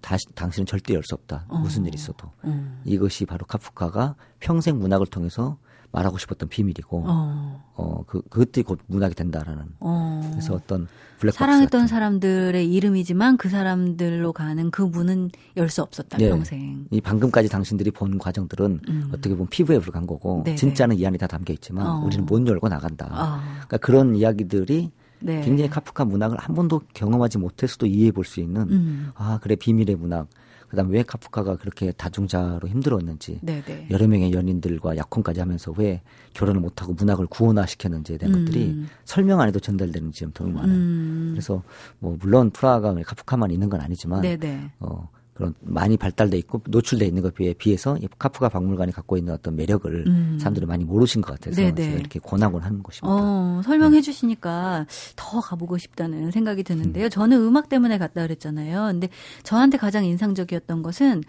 다시 0.00 0.24
당신은 0.34 0.66
절대 0.66 0.94
열 0.94 1.02
수 1.02 1.14
없다. 1.14 1.44
어. 1.48 1.58
무슨 1.58 1.84
일이 1.86 1.94
있어도. 1.96 2.30
어. 2.42 2.80
이것이 2.84 3.26
바로 3.26 3.44
카프카가 3.46 4.14
평생 4.40 4.78
문학을 4.78 5.06
통해서 5.08 5.58
말하고 5.92 6.18
싶었던 6.18 6.48
비밀이고 6.48 7.04
어, 7.06 7.64
어 7.74 8.02
그 8.06 8.20
그것들이 8.28 8.62
곧 8.64 8.78
문학이 8.86 9.14
된다라는 9.14 9.64
어. 9.80 10.28
그래서 10.32 10.54
어떤 10.54 10.86
블랙박스 11.18 11.38
사랑했던 11.38 11.80
같은. 11.82 11.86
사람들의 11.88 12.72
이름이지만 12.72 13.36
그 13.36 13.48
사람들로 13.48 14.32
가는 14.32 14.70
그 14.70 14.82
문은 14.82 15.30
열 15.56 15.68
수 15.68 15.82
없었다 15.82 16.18
네. 16.18 16.28
평생 16.28 16.86
이 16.90 17.00
방금까지 17.00 17.48
당신들이 17.48 17.90
본 17.90 18.18
과정들은 18.18 18.80
음. 18.88 19.08
어떻게 19.12 19.30
보면 19.34 19.48
피부에 19.48 19.78
불과한 19.78 20.06
거고 20.06 20.42
네네. 20.44 20.56
진짜는 20.56 20.96
이 20.98 21.06
안에 21.06 21.18
다 21.18 21.26
담겨 21.26 21.52
있지만 21.54 21.86
어. 21.86 22.04
우리는 22.04 22.24
못 22.26 22.46
열고 22.46 22.68
나간다 22.68 23.06
어. 23.06 23.40
그러니까 23.54 23.76
그런 23.78 24.14
이야기들이 24.14 24.90
네. 25.20 25.40
굉장히 25.40 25.70
카프카 25.70 26.04
문학을 26.04 26.36
한 26.38 26.54
번도 26.54 26.82
경험하지 26.94 27.38
못했어도 27.38 27.86
이해해 27.86 28.12
볼 28.12 28.24
수 28.24 28.40
있는 28.40 28.62
음. 28.70 29.10
아 29.14 29.38
그래 29.42 29.56
비밀의 29.56 29.96
문학 29.96 30.28
그다음 30.68 30.90
왜 30.90 31.02
카프카가 31.02 31.56
그렇게 31.56 31.92
다중자로 31.92 32.68
힘들었는지 32.68 33.38
네네. 33.42 33.64
네. 33.64 33.86
여러 33.90 34.06
명의 34.06 34.32
연인들과 34.32 34.96
약혼까지 34.96 35.40
하면서 35.40 35.72
왜 35.76 36.02
결혼을 36.34 36.60
못하고 36.60 36.92
문학을 36.92 37.26
구원화시켰는지에 37.26 38.18
대한 38.18 38.34
음. 38.34 38.44
것들이 38.44 38.84
설명 39.04 39.40
안 39.40 39.48
해도 39.48 39.60
전달되는 39.60 40.12
지점이 40.12 40.52
많아요. 40.52 40.76
음. 40.76 41.30
그래서 41.32 41.62
뭐 41.98 42.16
물론 42.20 42.50
프라하가 42.50 42.94
카프카만 42.94 43.50
있는 43.50 43.68
건 43.68 43.80
아니지만 43.80 44.22
네네. 44.22 44.36
네. 44.36 44.70
어 44.80 45.08
그런 45.36 45.54
많이 45.60 45.98
발달돼 45.98 46.38
있고 46.38 46.62
노출돼 46.66 47.04
있는 47.04 47.22
것에 47.22 47.54
비해서 47.58 47.98
카프가 48.18 48.48
박물관이 48.48 48.90
갖고 48.92 49.18
있는 49.18 49.34
어떤 49.34 49.54
매력을 49.54 50.04
음. 50.06 50.38
사람들이 50.40 50.64
많이 50.64 50.84
모르신 50.84 51.20
것 51.20 51.32
같아서 51.32 51.56
네네. 51.56 51.74
제가 51.74 51.98
이렇게 51.98 52.18
권하곤 52.18 52.62
하는 52.62 52.82
것입니다. 52.82 53.14
어, 53.14 53.60
설명해 53.62 53.98
네. 53.98 54.00
주시니까 54.00 54.86
더 55.14 55.40
가보고 55.40 55.76
싶다는 55.76 56.30
생각이 56.30 56.62
드는데요. 56.62 57.04
음. 57.04 57.10
저는 57.10 57.38
음악 57.38 57.68
때문에 57.68 57.98
갔다 57.98 58.22
그랬잖아요. 58.22 58.86
근데 58.86 59.10
저한테 59.42 59.76
가장 59.76 60.06
인상적이었던 60.06 60.82
것은 60.82 61.22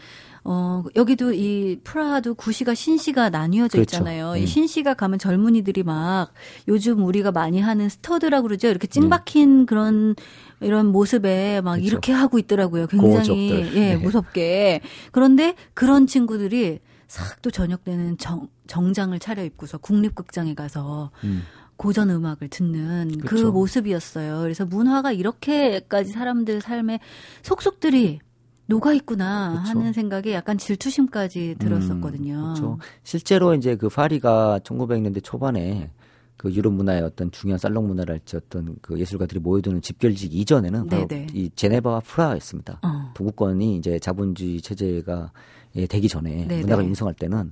어, 0.49 0.81
여기도 0.95 1.33
이 1.33 1.77
프라하도 1.83 2.35
구시가 2.35 2.73
신시가 2.73 3.29
나뉘어져 3.29 3.79
그렇죠. 3.79 3.97
있잖아요. 3.97 4.31
음. 4.31 4.37
이 4.37 4.47
신시가 4.47 4.93
가면 4.93 5.19
젊은이들이 5.19 5.83
막 5.83 6.31
요즘 6.69 7.03
우리가 7.03 7.33
많이 7.33 7.59
하는 7.59 7.89
스터드라고 7.89 8.47
그러죠. 8.47 8.69
이렇게 8.69 8.87
찡박힌 8.87 9.49
음. 9.49 9.65
그런 9.65 10.15
이런 10.61 10.87
모습에 10.87 11.59
막 11.59 11.73
그렇죠. 11.73 11.85
이렇게 11.85 12.13
하고 12.13 12.39
있더라고요. 12.39 12.87
굉장히 12.87 13.49
고적들. 13.49 13.75
예, 13.75 13.79
네. 13.79 13.95
무섭게. 13.97 14.81
그런데 15.11 15.53
그런 15.73 16.07
친구들이 16.07 16.79
싹 17.07 17.41
또 17.41 17.51
저녁 17.51 17.83
때는 17.83 18.17
정, 18.17 18.47
정장을 18.67 19.17
차려입고서 19.19 19.77
국립극장에 19.79 20.55
가서 20.55 21.11
음. 21.23 21.43
고전 21.75 22.09
음악을 22.09 22.49
듣는 22.49 23.11
그 23.19 23.27
그렇죠. 23.27 23.51
그 23.51 23.51
모습이었어요. 23.51 24.41
그래서 24.41 24.65
문화가 24.65 25.11
이렇게까지 25.11 26.11
사람들 26.11 26.61
삶에 26.61 26.99
속속들이 27.43 28.19
녹아 28.67 28.93
있구나 28.93 29.63
그쵸. 29.63 29.79
하는 29.79 29.93
생각에 29.93 30.33
약간 30.33 30.57
질투심까지 30.57 31.55
음, 31.55 31.57
들었었거든요. 31.57 32.33
음, 32.35 32.43
그렇죠. 32.43 32.77
실제로 33.03 33.53
이제 33.53 33.75
그 33.75 33.89
파리가 33.89 34.59
1900년대 34.63 35.23
초반에 35.23 35.89
그 36.37 36.53
유럽 36.53 36.71
문화의 36.73 37.01
어떤 37.01 37.31
중요한 37.31 37.57
살롱 37.57 37.87
문화랄지 37.87 38.37
어떤 38.37 38.75
그 38.81 38.99
예술가들이 38.99 39.39
모여드는 39.39 39.81
집결지 39.81 40.27
이전에는 40.27 40.87
바로 40.87 41.07
네네. 41.07 41.27
이 41.33 41.49
제네바와 41.55 42.01
프라하였습니다. 42.01 42.79
어. 42.83 43.13
동구권이 43.15 43.77
이제 43.77 43.97
자본주의 43.97 44.61
체제가 44.61 45.31
예, 45.77 45.87
되기 45.87 46.07
전에 46.07 46.45
네네. 46.45 46.61
문학을 46.61 46.83
인성할 46.85 47.15
때는 47.15 47.51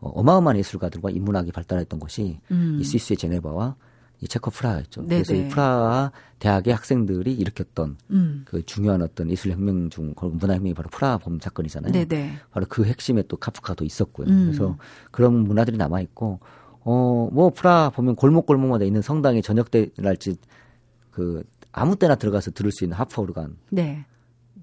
어, 0.00 0.08
어마어마한 0.10 0.58
예술가들과 0.58 1.10
인문학이 1.10 1.52
발달했던 1.52 2.00
것이 2.00 2.40
음. 2.50 2.78
이 2.80 2.84
스위스의 2.84 3.16
제네바와 3.16 3.76
이 4.20 4.28
체코 4.28 4.50
프라하였죠. 4.50 5.02
네네. 5.02 5.22
그래서 5.22 5.34
이 5.34 5.48
프라하 5.48 6.10
대학의 6.38 6.72
학생들이 6.72 7.32
일으켰던 7.34 7.96
음. 8.10 8.42
그 8.46 8.64
중요한 8.64 9.02
어떤 9.02 9.30
예술 9.30 9.52
혁명 9.52 9.90
중 9.90 10.14
문화 10.16 10.54
혁명이 10.54 10.74
바로 10.74 10.88
프라하 10.90 11.18
범 11.18 11.38
사건이잖아요. 11.40 11.92
네네. 11.92 12.32
바로 12.50 12.66
그 12.68 12.84
핵심에 12.84 13.22
또 13.28 13.36
카프카도 13.36 13.84
있었고요. 13.84 14.28
음. 14.28 14.46
그래서 14.46 14.76
그런 15.10 15.44
문화들이 15.44 15.76
남아 15.76 16.00
있고 16.02 16.40
어뭐 16.82 17.50
프라하 17.50 17.90
보면 17.90 18.14
골목골목마다 18.16 18.84
있는 18.84 19.02
성당의 19.02 19.42
저녁 19.42 19.70
때랄지 19.70 20.36
그 21.10 21.42
아무 21.72 21.96
때나 21.96 22.14
들어가서 22.14 22.52
들을 22.52 22.70
수 22.72 22.84
있는 22.84 22.96
하프 22.96 23.20
오르간 23.20 23.56
네. 23.70 24.04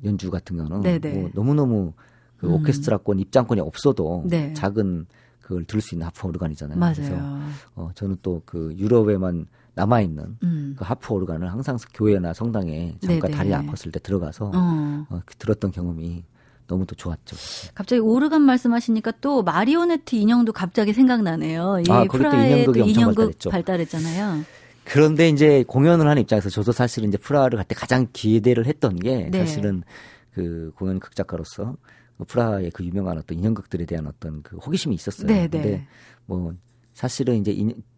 연주 0.04 0.32
같은 0.32 0.58
경우는 0.58 0.82
네네. 0.82 1.14
뭐 1.14 1.30
너무너무 1.34 1.94
그 2.38 2.48
음. 2.48 2.54
오케스트라권 2.54 3.20
입장권이 3.20 3.62
없어도 3.62 4.24
네. 4.26 4.54
작은 4.54 5.06
그걸 5.52 5.66
들을 5.66 5.82
수 5.82 5.96
있는 5.96 6.08
하프 6.08 6.28
오르간이잖아요. 6.28 6.80
맞아요. 6.80 6.94
그래서 6.96 7.16
어, 7.76 7.92
저는 7.94 8.18
또 8.22 8.42
그 8.46 8.74
유럽에만 8.78 9.46
남아 9.76 10.02
있는 10.02 10.38
음. 10.44 10.76
그 10.78 10.84
하프 10.86 11.14
오르간을 11.14 11.52
항상 11.52 11.78
교회나 11.94 12.34
성당에 12.34 12.96
잠깐 13.02 13.32
네네. 13.32 13.38
다리 13.38 13.50
아팠을 13.50 13.92
때 13.94 14.00
들어가서 14.00 14.52
어. 14.54 15.06
어, 15.10 15.22
그 15.26 15.36
들었던 15.36 15.72
경험이 15.72 16.24
너무 16.68 16.86
또 16.86 16.96
좋았죠. 16.96 17.36
갑자기 17.76 18.00
오르간 18.00 18.42
말씀하시니까 18.44 19.12
또 19.20 19.44
마리오네트 19.44 20.16
인형도 20.16 20.54
갑자기 20.54 20.94
생각나네요. 20.94 21.82
이 21.86 21.92
아, 21.92 22.06
프라하의 22.06 22.66
또 22.66 22.74
인형극 22.76 23.38
발달했잖아요. 23.50 24.44
그런데 24.86 25.30
이제 25.30 25.64
공연을 25.68 26.08
하는 26.08 26.22
입장에서 26.22 26.50
저도 26.50 26.72
사실은 26.72 27.10
이제 27.10 27.18
프라하를 27.18 27.58
갈 27.58 27.66
때 27.66 27.76
가장 27.76 28.08
기대를 28.14 28.66
했던 28.66 28.96
게 28.98 29.30
네. 29.32 29.40
사실은 29.40 29.84
그 30.34 30.72
공연 30.76 31.00
극작가로서 31.00 31.76
프라하의 32.26 32.72
그 32.72 32.86
유명한 32.86 33.18
어떤 33.18 33.38
인형극들에 33.38 33.86
대한 33.86 34.08
어떤 34.08 34.42
그 34.44 34.58
호기심이 34.58 34.96
있었어요. 34.96 35.28
네, 35.28 35.48
네. 35.48 35.50
근데 35.50 35.88
뭐 36.26 36.54
사실은 36.94 37.38
이제 37.38 37.56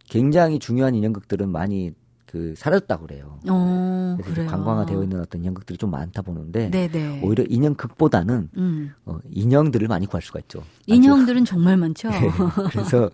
굉장히 0.09 0.59
중요한 0.59 0.95
인형극들은 0.95 1.49
많이 1.49 1.93
그 2.33 2.55
사라졌다고 2.57 3.05
그래요. 3.05 3.38
어, 3.47 4.17
그래서. 4.23 4.49
관광화되어 4.49 5.03
있는 5.03 5.19
어떤 5.19 5.41
인형극들이 5.41 5.77
좀 5.77 5.91
많다 5.91 6.23
보는데 6.23 6.71
네네. 6.71 7.21
오히려 7.21 7.43
인형극보다는 7.47 8.49
음. 8.57 8.91
어, 9.05 9.19
인형들을 9.29 9.88
많이 9.88 10.07
구할 10.07 10.23
수가 10.23 10.39
있죠. 10.39 10.63
인형들은 10.88 11.45
정말 11.45 11.77
많죠. 11.77 12.09
네. 12.09 12.31
그래서 12.71 13.12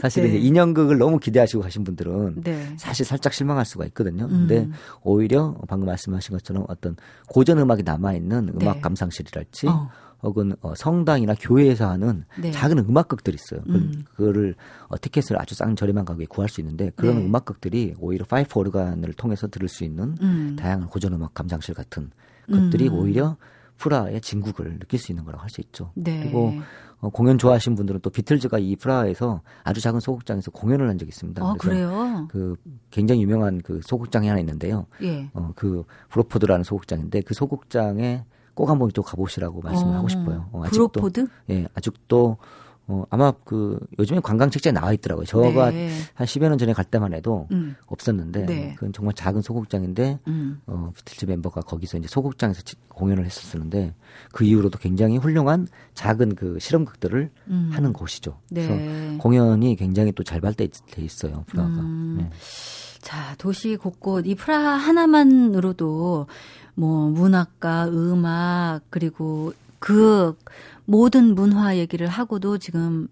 사실은 0.00 0.30
네. 0.30 0.38
인형극을 0.38 0.96
너무 0.96 1.18
기대하시고 1.18 1.62
가신 1.62 1.84
분들은 1.84 2.40
네. 2.42 2.74
사실 2.78 3.04
살짝 3.04 3.34
실망할 3.34 3.66
수가 3.66 3.84
있거든요. 3.88 4.24
음. 4.24 4.46
근데 4.46 4.66
오히려 5.02 5.54
방금 5.68 5.84
말씀하신 5.88 6.32
것처럼 6.32 6.64
어떤 6.68 6.96
고전 7.28 7.58
음악이 7.58 7.82
남아 7.82 8.14
있는 8.14 8.54
음악 8.58 8.76
네. 8.76 8.80
감상실이랄지 8.80 9.68
어. 9.68 9.90
혹은 10.22 10.54
어, 10.60 10.74
성당이나 10.74 11.34
교회에서 11.38 11.90
하는 11.90 12.24
네. 12.38 12.50
작은 12.50 12.78
음악극들이 12.78 13.34
있어요. 13.34 13.60
그, 13.64 13.74
음. 13.74 14.04
그거를 14.14 14.54
어, 14.88 14.96
티켓을 15.00 15.40
아주 15.40 15.54
싼 15.54 15.74
저렴한 15.74 16.04
가격에 16.04 16.26
구할 16.26 16.48
수 16.48 16.60
있는데 16.60 16.90
그런 16.94 17.16
네. 17.16 17.26
음악극들이 17.26 17.94
오히려 17.98 18.24
파이프 18.24 18.58
오르간을 18.58 19.12
통해서 19.14 19.48
들을 19.48 19.68
수 19.68 19.84
있는 19.84 20.16
음. 20.22 20.56
다양한 20.58 20.88
고전 20.88 21.12
음악 21.14 21.34
감상실 21.34 21.74
같은 21.74 22.10
것들이 22.50 22.88
음. 22.88 22.94
오히려 22.94 23.36
프라하의 23.78 24.20
진국을 24.20 24.78
느낄 24.78 24.98
수 24.98 25.10
있는 25.10 25.24
거라고 25.24 25.42
할 25.42 25.50
수 25.50 25.60
있죠. 25.60 25.90
네. 25.94 26.20
그리고 26.20 26.52
어, 27.00 27.10
공연 27.10 27.36
좋아하시는 27.36 27.74
분들은 27.74 28.00
또 28.00 28.10
비틀즈가 28.10 28.58
이 28.60 28.76
프라하에서 28.76 29.42
아주 29.64 29.80
작은 29.80 29.98
소극장에서 29.98 30.52
공연을 30.52 30.88
한 30.88 30.98
적이 30.98 31.08
있습니다. 31.08 31.44
아, 31.44 31.54
그래요? 31.58 32.28
그 32.30 32.54
굉장히 32.92 33.22
유명한 33.22 33.60
그 33.60 33.80
소극장이 33.82 34.28
하나 34.28 34.38
있는데요. 34.38 34.86
예. 35.02 35.28
어, 35.34 35.50
그 35.56 35.82
브로포드라는 36.10 36.62
소극장인데 36.62 37.22
그 37.22 37.34
소극장에 37.34 38.24
꼭 38.54 38.68
한번 38.68 38.90
또 38.94 39.02
가보시라고 39.02 39.60
말씀을 39.62 39.92
어, 39.92 39.96
하고 39.96 40.08
싶어요. 40.08 40.48
어, 40.52 40.62
아직도 40.64 40.88
브로포드? 40.88 41.26
예, 41.50 41.66
아직도 41.74 42.36
어, 42.88 43.04
아마 43.10 43.32
그 43.44 43.78
요즘에 43.98 44.18
관광 44.20 44.50
책자에 44.50 44.72
나와 44.72 44.92
있더라고요. 44.92 45.24
저가 45.24 45.70
네. 45.70 45.88
한 46.14 46.26
10여 46.26 46.48
년 46.48 46.58
전에 46.58 46.72
갈 46.72 46.84
때만 46.84 47.14
해도 47.14 47.46
음. 47.52 47.76
없었는데 47.86 48.44
네. 48.44 48.74
그건 48.74 48.92
정말 48.92 49.14
작은 49.14 49.40
소극장인데 49.40 50.18
음. 50.26 50.60
어, 50.66 50.90
비틀즈 50.96 51.26
멤버가 51.26 51.60
거기서 51.60 51.98
이제 51.98 52.08
소극장에서 52.08 52.62
공연을 52.88 53.24
했었었는데 53.24 53.94
그 54.32 54.44
이후로도 54.44 54.78
굉장히 54.80 55.16
훌륭한 55.16 55.68
작은 55.94 56.34
그 56.34 56.58
실험극들을 56.58 57.30
음. 57.48 57.70
하는 57.72 57.92
곳이죠. 57.92 58.38
네. 58.50 58.66
그래서 58.66 59.18
공연이 59.18 59.76
굉장히 59.76 60.10
또 60.12 60.22
잘 60.24 60.40
발달돼 60.40 60.68
있어요. 60.98 61.44
프라하가. 61.46 61.80
음. 61.80 62.16
네. 62.18 62.30
자, 63.02 63.34
도시 63.36 63.76
곳곳 63.76 64.26
이 64.26 64.34
프라하 64.34 64.76
하나만으로도 64.76 66.26
뭐 66.74 67.10
문학과 67.10 67.88
음악 67.88 68.80
그리고 68.88 69.52
그 69.78 70.38
모든 70.86 71.34
문화 71.34 71.76
얘기를 71.76 72.06
하고도 72.06 72.58
지금 72.58 73.08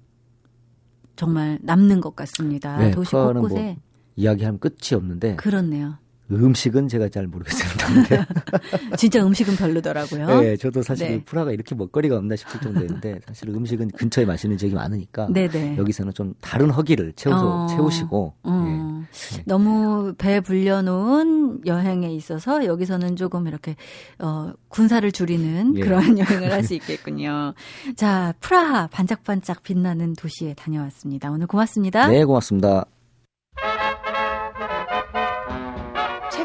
정말 1.17 1.59
남는 1.61 2.01
것 2.01 2.17
같습니다. 2.17 2.79
네, 2.79 2.91
도시 2.93 3.11
곳곳에 3.11 3.55
뭐 3.55 3.77
이야기하면 4.17 4.61
끝이 4.61 4.95
없는데 4.95 5.37
그렇네요. 5.37 5.99
음식은 6.31 6.89
제가 6.89 7.09
잘 7.09 7.27
모르겠습니다. 7.27 8.27
진짜 8.97 9.25
음식은 9.25 9.57
별로더라고요. 9.57 10.41
네, 10.41 10.57
저도 10.57 10.83
사실 10.83 11.09
네. 11.09 11.23
프라가 11.25 11.53
이렇게 11.53 11.75
먹거리가 11.75 12.17
없나 12.17 12.37
싶을 12.37 12.61
정도인데 12.61 13.21
사실 13.29 13.49
음식은 13.51 13.91
근처에 13.91 14.25
맛있는 14.25 14.57
지역이 14.57 14.75
많으니까 14.75 15.29
네네. 15.33 15.77
여기서는 15.77 16.15
좀 16.15 16.35
다른 16.41 16.71
허기를 16.71 17.13
채워서 17.15 17.65
어, 17.65 17.67
채우시고 17.67 18.35
어. 18.45 19.07
네. 19.35 19.43
너무 19.45 20.15
배 20.17 20.41
불려놓은 20.41 21.67
여행에 21.67 22.13
있어서 22.15 22.65
여기서는 22.65 23.17
조금 23.17 23.47
이렇게 23.47 23.77
어, 24.19 24.53
군살을 24.69 25.11
줄이는 25.11 25.77
예. 25.77 25.81
그런 25.81 26.01
여행을 26.19 26.53
할 26.53 26.61
수 26.61 26.75
있겠군요. 26.75 27.55
자, 27.97 28.35
프라하 28.41 28.87
반짝반짝 28.87 29.63
빛나는 29.63 30.15
도시에 30.15 30.55
다녀왔습니다. 30.55 31.31
오늘 31.31 31.47
고맙습니다. 31.47 32.07
네, 32.09 32.25
고맙습니다. 32.25 32.85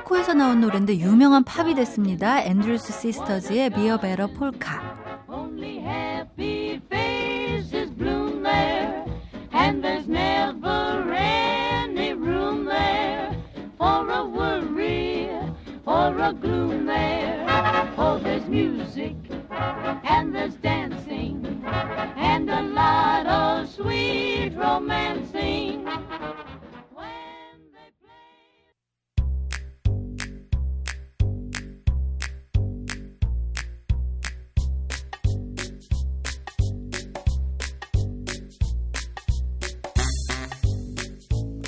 체코에서 0.06 0.34
나온 0.34 0.62
노래인데 0.62 1.00
유명한 1.00 1.44
팝이 1.44 1.74
됐습니다. 1.76 2.44
앤드루스 2.44 2.94
시스터즈의. 2.94 3.72
Only 5.28 5.80
happy 5.80 6.80
faces 6.92 7.36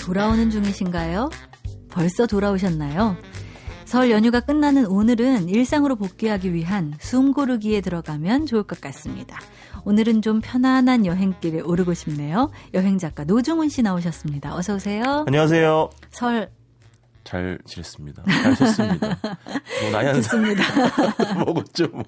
돌아오는 0.08 0.50
중이신가요? 0.50 1.30
벌써 1.89 2.28
돌아오셨나요? 2.28 3.17
설 3.84 4.10
연휴가 4.10 4.39
끝나는 4.39 4.86
오늘은 4.86 5.50
일상으로 5.50 5.98
복귀하기 5.98 6.54
위한 6.54 6.93
숨 7.02 7.34
고르기에 7.34 7.82
들어가면 7.82 8.46
좋을 8.46 8.63
것 8.63 8.80
같습니다. 8.80 9.38
오늘은 9.84 10.22
좀 10.22 10.39
편안한 10.39 11.06
여행길에 11.06 11.60
오르고 11.60 11.93
싶네요. 11.93 12.50
여행 12.74 12.98
작가 12.98 13.26
노중훈 13.26 13.67
씨 13.67 13.82
나오셨습니다. 13.82 14.56
어서 14.56 14.76
오세요. 14.76 15.26
안녕하세요. 15.28 15.89
설 16.12 16.52
잘 17.26 17.60
지냈습니다. 17.65 18.24
잘 18.24 18.56
쉬었습니다. 18.56 19.08
뭐 19.82 19.91
나이 19.91 20.06
한 20.06 20.15
좋습니다. 20.15 20.63
먹었죠 21.43 21.88
뭐. 21.91 22.04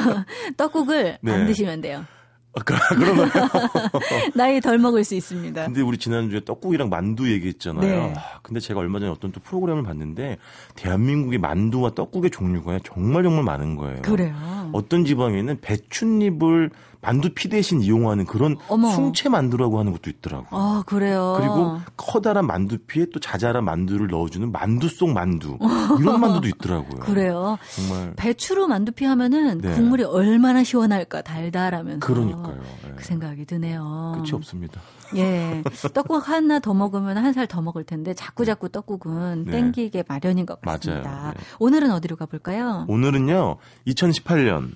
떡국을 0.56 1.18
네. 1.20 1.32
안 1.32 1.46
드시면 1.46 1.82
돼요. 1.82 2.06
아, 2.52 2.62
그런가요? 2.62 3.48
나이 4.34 4.60
덜 4.60 4.78
먹을 4.78 5.04
수 5.04 5.14
있습니다. 5.14 5.64
근데 5.66 5.80
우리 5.82 5.98
지난주에 5.98 6.40
떡국이랑 6.44 6.88
만두 6.88 7.30
얘기했잖아요. 7.30 7.82
네. 7.82 8.14
아, 8.16 8.40
근데 8.42 8.58
제가 8.60 8.80
얼마 8.80 8.98
전에 8.98 9.10
어떤 9.10 9.30
또 9.30 9.40
프로그램을 9.40 9.84
봤는데 9.84 10.38
대한민국의 10.74 11.38
만두와 11.38 11.90
떡국의 11.94 12.30
종류가 12.30 12.80
정말 12.84 13.22
정말 13.22 13.44
많은 13.44 13.76
거예요. 13.76 14.02
그래요. 14.02 14.34
어떤 14.72 15.04
지방에는 15.04 15.60
배춧잎을 15.60 16.70
만두 17.02 17.30
피 17.34 17.48
대신 17.48 17.80
이용하는 17.80 18.26
그런 18.26 18.56
어머. 18.68 18.90
숭채 18.90 19.28
만두라고 19.30 19.78
하는 19.78 19.92
것도 19.92 20.10
있더라고. 20.10 20.46
아 20.50 20.82
그래요. 20.86 21.34
그리고 21.38 21.78
커다란 21.96 22.46
만두피에 22.46 23.06
또 23.12 23.20
자잘한 23.20 23.64
만두를 23.64 24.08
넣어주는 24.08 24.52
만두 24.52 24.88
속 24.88 25.10
만두 25.10 25.56
이런 25.98 26.20
만두도 26.20 26.46
있더라고요. 26.48 27.00
그래요. 27.00 27.58
정말 27.74 28.12
배추로 28.16 28.68
만두피 28.68 29.04
하면은 29.06 29.58
네. 29.58 29.72
국물이 29.72 30.04
얼마나 30.04 30.62
시원할까 30.62 31.22
달달하면서. 31.22 32.06
그러니까요. 32.06 32.58
네. 32.84 32.92
그 32.96 33.04
생각이 33.04 33.46
드네요. 33.46 34.12
끝이 34.16 34.32
없습니다. 34.34 34.80
예, 35.16 35.62
떡국 35.94 36.28
하나 36.28 36.60
더 36.60 36.72
먹으면 36.74 37.16
한 37.16 37.32
살 37.32 37.46
더 37.46 37.62
먹을 37.62 37.82
텐데 37.84 38.12
자꾸 38.14 38.44
자꾸 38.44 38.68
떡국은 38.68 39.44
네. 39.46 39.50
땡기게 39.52 40.04
마련인 40.06 40.44
것 40.46 40.60
같습니다. 40.60 41.10
맞아요. 41.10 41.32
네. 41.32 41.40
오늘은 41.58 41.90
어디로 41.92 42.16
가볼까요? 42.16 42.84
오늘은요 42.88 43.56
2018년 43.86 44.72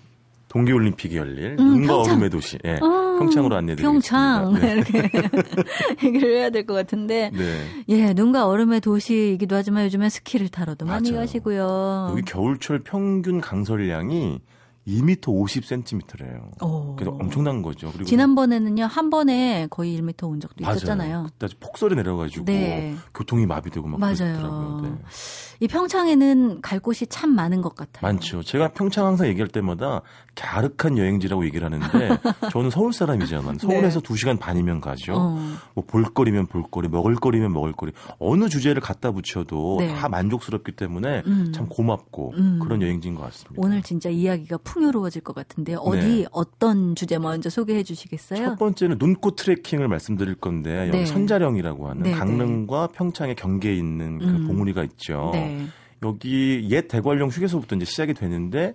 동계올림픽이 0.54 1.16
열릴 1.16 1.56
음, 1.58 1.64
눈과 1.80 1.94
평창. 1.96 2.12
얼음의 2.14 2.30
도시 2.30 2.58
예, 2.64 2.74
어, 2.80 3.16
평창으로 3.18 3.56
안내드리겠습니다. 3.56 4.52
평창 4.52 4.52
네. 4.54 4.72
이렇게 4.72 5.10
얘기를 6.06 6.36
해야 6.36 6.50
될 6.50 6.64
것 6.64 6.74
같은데 6.74 7.30
네. 7.34 7.64
예 7.88 8.12
눈과 8.14 8.46
얼음의 8.46 8.80
도시이기도 8.80 9.56
하지만 9.56 9.84
요즘에 9.84 10.08
스키를 10.08 10.48
타러도 10.48 10.86
많이 10.86 11.10
맞아요. 11.10 11.22
가시고요. 11.22 12.08
여기 12.12 12.22
겨울철 12.22 12.84
평균 12.84 13.40
강설량이 13.40 14.38
2m 14.86 15.20
50cm래요. 15.20 16.62
오. 16.62 16.94
그래서 16.96 17.16
엄청난 17.18 17.62
거죠. 17.62 17.90
그리고 17.92 18.04
지난번에는요 18.04 18.84
한 18.84 19.08
번에 19.10 19.66
거의 19.70 19.98
1m 20.00 20.28
온 20.28 20.40
적도 20.40 20.62
맞아요. 20.62 20.76
있었잖아요. 20.76 21.26
그때 21.38 21.54
폭설이 21.58 21.94
내려가지고 21.94 22.44
네. 22.44 22.94
교통이 23.14 23.46
마비되고 23.46 23.86
막 23.88 23.98
맞아요. 23.98 24.36
그러더라고요. 24.36 24.80
네. 24.82 24.90
이 25.60 25.68
평창에는 25.68 26.60
갈 26.60 26.80
곳이 26.80 27.06
참 27.06 27.30
많은 27.34 27.62
것 27.62 27.74
같아요. 27.74 28.00
많죠. 28.02 28.42
제가 28.42 28.72
평창 28.72 29.06
항상 29.06 29.26
얘기할 29.28 29.48
때마다 29.48 30.02
갸륵한 30.34 30.98
여행지라고 30.98 31.44
얘기를 31.46 31.64
하는데 31.64 32.18
저는 32.52 32.70
서울 32.70 32.92
사람이지만 32.92 33.58
서울에서 33.58 34.00
네. 34.00 34.12
2 34.12 34.16
시간 34.16 34.36
반이면 34.36 34.80
가죠. 34.80 35.14
어. 35.16 35.38
뭐 35.74 35.84
볼거리면 35.86 36.46
볼거리, 36.48 36.88
먹을거리면 36.88 37.52
먹을거리 37.52 37.92
어느 38.18 38.48
주제를 38.48 38.82
갖다 38.82 39.12
붙여도 39.12 39.76
네. 39.80 39.94
다 39.94 40.08
만족스럽기 40.08 40.72
때문에 40.72 41.22
음. 41.26 41.52
참 41.54 41.66
고맙고 41.68 42.34
음. 42.36 42.58
그런 42.62 42.82
여행지인 42.82 43.14
것 43.14 43.22
같습니다. 43.22 43.54
오늘 43.64 43.82
진짜 43.82 44.10
이야기가 44.10 44.58
풍요로워질 44.74 45.22
것 45.22 45.34
같은데 45.34 45.76
어디 45.78 45.98
네. 45.98 46.26
어떤 46.32 46.96
주제 46.96 47.16
먼저 47.18 47.48
소개해 47.48 47.84
주시겠어요? 47.84 48.44
첫 48.44 48.58
번째는 48.58 48.96
눈꽃 48.98 49.36
트레킹을 49.36 49.86
말씀드릴 49.86 50.34
건데 50.34 50.88
여기 50.88 50.98
네. 50.98 51.06
선자령이라고 51.06 51.88
하는 51.88 52.02
네, 52.02 52.10
네. 52.10 52.16
강릉과 52.16 52.88
평창의 52.88 53.36
경계에 53.36 53.72
있는 53.74 54.18
그 54.18 54.26
음. 54.26 54.46
봉우리가 54.48 54.82
있죠. 54.84 55.30
네. 55.32 55.66
여기 56.02 56.66
옛 56.70 56.88
대관령 56.88 57.28
휴게소부터 57.28 57.76
이제 57.76 57.84
시작이 57.84 58.14
되는데 58.14 58.74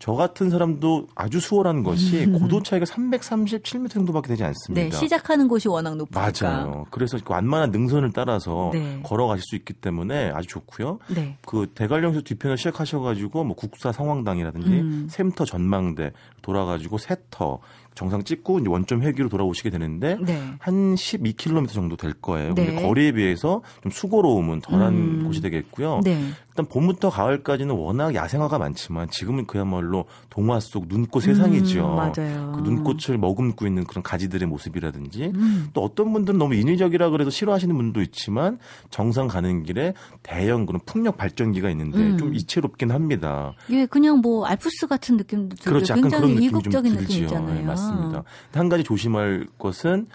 저 0.00 0.14
같은 0.14 0.48
사람도 0.48 1.08
아주 1.14 1.40
수월한 1.40 1.82
것이 1.82 2.24
음. 2.24 2.38
고도 2.38 2.62
차이가 2.62 2.86
337m 2.86 3.90
정도밖에 3.90 4.28
되지 4.28 4.42
않습니다. 4.44 4.82
네, 4.82 4.90
시작하는 4.90 5.46
곳이 5.46 5.68
워낙 5.68 5.94
높으니까. 5.94 6.32
맞아요. 6.42 6.86
그래서 6.90 7.18
그 7.22 7.34
완만한 7.34 7.70
능선을 7.70 8.12
따라서 8.14 8.70
네. 8.72 9.00
걸어가실 9.02 9.42
수 9.42 9.56
있기 9.56 9.74
때문에 9.74 10.30
아주 10.34 10.48
좋고요. 10.48 11.00
네. 11.14 11.36
그 11.46 11.70
대관령에서 11.74 12.22
뒤편을 12.22 12.56
시작하셔가지고 12.56 13.44
뭐 13.44 13.54
국사 13.54 13.92
성황당이라든지 13.92 14.70
음. 14.70 15.06
샘터 15.10 15.44
전망대 15.44 16.12
돌아가지고 16.40 16.96
세터 16.96 17.60
정상 17.94 18.24
찍고 18.24 18.60
이제 18.60 18.70
원점 18.70 19.02
회귀로 19.02 19.28
돌아오시게 19.28 19.68
되는데 19.68 20.16
네. 20.22 20.40
한 20.58 20.94
12km 20.94 21.68
정도 21.68 21.96
될 21.96 22.14
거예요. 22.14 22.54
네. 22.54 22.64
근데 22.64 22.82
거리에 22.86 23.12
비해서 23.12 23.62
좀 23.82 23.92
수고로움은 23.92 24.60
덜한 24.60 24.94
음. 24.94 25.24
곳이 25.26 25.42
되겠고요. 25.42 26.00
네. 26.04 26.18
일단 26.60 26.66
봄부터 26.66 27.10
가을까지는 27.10 27.74
워낙 27.74 28.14
야생화가 28.14 28.58
많지만 28.58 29.08
지금은 29.10 29.46
그야말로 29.46 30.04
동화 30.28 30.60
속 30.60 30.86
눈꽃 30.88 31.22
세상이죠. 31.22 31.88
음, 31.88 31.96
맞아요. 31.96 32.52
그 32.54 32.60
눈꽃을 32.60 33.18
머금고 33.18 33.66
있는 33.66 33.84
그런 33.84 34.02
가지들의 34.02 34.46
모습이라든지 34.46 35.32
음. 35.34 35.68
또 35.72 35.82
어떤 35.82 36.12
분들은 36.12 36.38
너무 36.38 36.54
인위적이라 36.54 37.10
그래서 37.10 37.30
싫어하시는 37.30 37.74
분도 37.74 38.02
있지만 38.02 38.58
정상 38.90 39.28
가는 39.28 39.62
길에 39.62 39.94
대형 40.22 40.66
그런 40.66 40.80
풍력 40.84 41.16
발전기가 41.16 41.70
있는데 41.70 41.98
음. 41.98 42.18
좀 42.18 42.34
이채롭긴 42.34 42.90
합니다. 42.90 43.54
예, 43.70 43.86
그냥 43.86 44.18
뭐 44.18 44.44
알프스 44.44 44.86
같은 44.86 45.16
느낌도 45.16 45.56
들고 45.56 45.70
그렇죠. 45.70 45.94
굉장히 45.94 46.34
이국적인 46.44 46.96
느낌 46.96 47.24
있잖아요. 47.24 47.54
네, 47.54 47.62
맞습니다. 47.62 48.22
한 48.52 48.68
가지 48.68 48.84
조심할 48.84 49.46
것은 49.58 50.06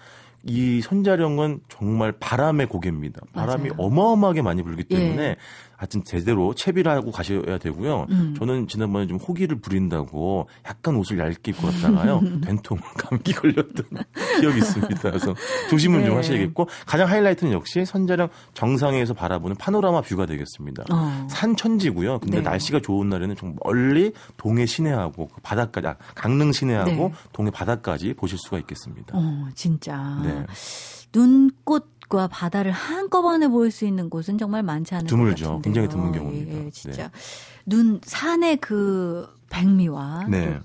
이 0.48 0.80
선자령은 0.80 1.60
정말 1.68 2.12
바람의 2.12 2.68
고개입니다. 2.68 3.20
바람이 3.32 3.70
맞아요. 3.70 3.74
어마어마하게 3.78 4.42
많이 4.42 4.62
불기 4.62 4.84
때문에 4.84 5.22
예. 5.30 5.36
하여튼 5.76 6.02
제대로 6.04 6.54
채비를 6.54 6.90
하고 6.90 7.10
가셔야 7.10 7.58
되고요. 7.58 8.06
음. 8.10 8.34
저는 8.38 8.68
지난번에 8.68 9.06
좀 9.06 9.18
호기를 9.18 9.60
부린다고 9.60 10.48
약간 10.66 10.96
옷을 10.96 11.18
얇게 11.18 11.52
입고 11.52 11.66
갔다가요. 11.66 12.20
된통 12.44 12.78
감기 12.98 13.32
걸렸던 13.32 13.86
기억이 14.40 14.58
있습니다. 14.58 15.00
그래서 15.00 15.34
조심을 15.70 16.00
네. 16.00 16.06
좀 16.06 16.16
하셔야겠고 16.16 16.68
가장 16.86 17.08
하이라이트는 17.08 17.52
역시 17.52 17.84
선자령 17.84 18.28
정상에서 18.54 19.14
바라보는 19.14 19.56
파노라마 19.56 20.00
뷰가 20.02 20.26
되겠습니다. 20.26 20.84
어. 20.90 21.26
산천지고요. 21.30 22.20
근데 22.20 22.38
네. 22.38 22.42
날씨가 22.42 22.80
좋은 22.80 23.08
날에는 23.08 23.36
좀 23.36 23.56
멀리 23.64 24.12
동해 24.36 24.66
시내하고 24.66 25.28
그 25.28 25.40
바다까지 25.42 25.86
아, 25.86 25.96
강릉 26.14 26.52
시내하고 26.52 26.90
네. 26.90 27.12
동해 27.32 27.50
바다까지 27.50 28.14
보실 28.14 28.38
수가 28.38 28.58
있겠습니다. 28.58 29.16
어, 29.16 29.48
진짜. 29.54 30.20
네. 30.22 30.44
눈꽃 31.14 31.95
과 32.08 32.28
바다를 32.28 32.70
한꺼번에 32.72 33.48
볼 33.48 33.70
수 33.70 33.84
있는 33.84 34.08
곳은 34.08 34.38
정말 34.38 34.62
많지 34.62 34.94
않은 34.94 35.06
드물죠. 35.06 35.44
것 35.44 35.50
같은데요. 35.56 35.62
굉장히 35.62 35.88
드문 35.88 36.12
경우입니다. 36.12 36.58
예, 36.58 36.66
예 36.66 36.70
진짜 36.70 37.02
네. 37.04 37.10
눈 37.66 38.00
산의 38.04 38.58
그 38.58 39.28
백미와 39.50 40.26
네. 40.28 40.60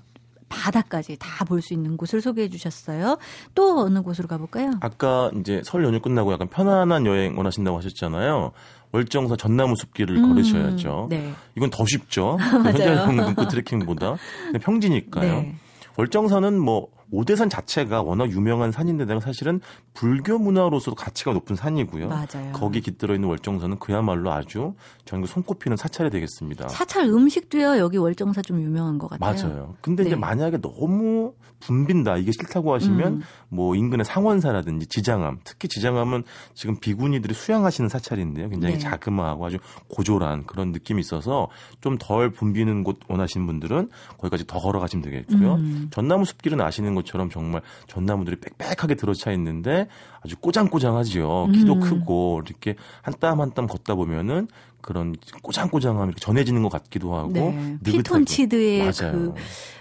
바다까지 0.48 1.16
다 1.18 1.44
볼 1.44 1.62
수 1.62 1.72
있는 1.74 1.96
곳을 1.96 2.20
소개해 2.20 2.48
주셨어요. 2.48 3.18
또 3.54 3.80
어느 3.80 4.02
곳으로 4.02 4.28
가볼까요? 4.28 4.70
아까 4.80 5.30
이제 5.40 5.62
설 5.64 5.82
연휴 5.84 6.00
끝나고 6.00 6.32
약간 6.32 6.48
편안한 6.48 7.06
여행 7.06 7.36
원하신다고 7.36 7.78
하셨잖아요. 7.78 8.52
월정사 8.92 9.36
전나무 9.36 9.74
숲길을 9.76 10.16
음, 10.18 10.28
걸으셔야죠. 10.34 11.06
네. 11.10 11.32
이건 11.56 11.70
더 11.70 11.84
쉽죠. 11.86 12.36
그 12.62 12.68
현장 12.70 13.16
눈꽃 13.16 13.48
트레킹보다 13.48 14.16
평지니까요. 14.60 15.32
네. 15.40 15.54
월정사는 15.96 16.58
뭐 16.60 16.88
오대산 17.12 17.48
자체가 17.48 18.02
워낙 18.02 18.30
유명한 18.30 18.72
산인데다가 18.72 19.20
사실은 19.20 19.60
불교 19.94 20.38
문화로서도 20.38 20.96
가치가 20.96 21.32
높은 21.32 21.54
산이고요. 21.54 22.08
맞아요. 22.08 22.52
거기 22.52 22.80
깃들어 22.80 23.14
있는 23.14 23.28
월정사는 23.28 23.78
그야말로 23.78 24.32
아주 24.32 24.74
전국 25.04 25.28
손꼽히는 25.28 25.76
사찰이 25.76 26.10
되겠습니다. 26.10 26.68
사찰 26.68 27.04
음식도요. 27.04 27.78
여기 27.78 27.98
월정사 27.98 28.42
좀 28.42 28.60
유명한 28.60 28.98
것 28.98 29.08
같아요. 29.08 29.48
맞아요. 29.48 29.74
근데 29.80 30.02
네. 30.02 30.08
이제 30.08 30.16
만약에 30.16 30.60
너무 30.60 31.34
붐빈다 31.60 32.16
이게 32.16 32.32
싫다고 32.32 32.74
하시면 32.74 33.12
음. 33.12 33.22
뭐 33.48 33.76
인근의 33.76 34.04
상원사라든지 34.04 34.86
지장암, 34.86 35.38
특히 35.44 35.68
지장암은 35.68 36.24
지금 36.54 36.80
비구니들이 36.80 37.34
수양하시는 37.34 37.88
사찰인데요. 37.88 38.48
굉장히 38.48 38.74
네. 38.74 38.80
자그마하고 38.80 39.46
아주 39.46 39.58
고졸한 39.88 40.46
그런 40.46 40.72
느낌이 40.72 41.00
있어서 41.00 41.48
좀 41.80 41.92
덜 41.98 42.30
붐비는 42.30 42.82
곳 42.82 42.98
원하시는 43.06 43.46
분들은 43.46 43.90
거기까지 44.18 44.44
더 44.46 44.58
걸어가시면 44.58 45.04
되겠고요. 45.04 45.54
음. 45.54 45.88
전나무 45.92 46.24
숲길은 46.24 46.60
아시는 46.60 46.94
것처럼 47.02 47.30
정말 47.30 47.62
전나무들이 47.88 48.36
빽빽하게 48.40 48.94
들어차 48.94 49.30
있는데 49.32 49.88
아주 50.22 50.36
꼬장꼬장하지요. 50.36 51.48
키도 51.52 51.74
음. 51.74 51.80
크고 51.80 52.42
이렇게 52.46 52.76
한 53.02 53.14
땀 53.20 53.40
한 53.40 53.50
땀 53.54 53.66
걷다 53.66 53.94
보면은 53.94 54.48
그런 54.80 55.14
꼬장꼬장함이 55.42 56.14
전해지는 56.16 56.62
것 56.62 56.68
같기도 56.70 57.14
하고 57.14 57.30
네. 57.32 57.78
피톤치드의 57.84 58.90
그 58.92 59.34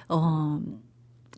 어. 0.10 0.60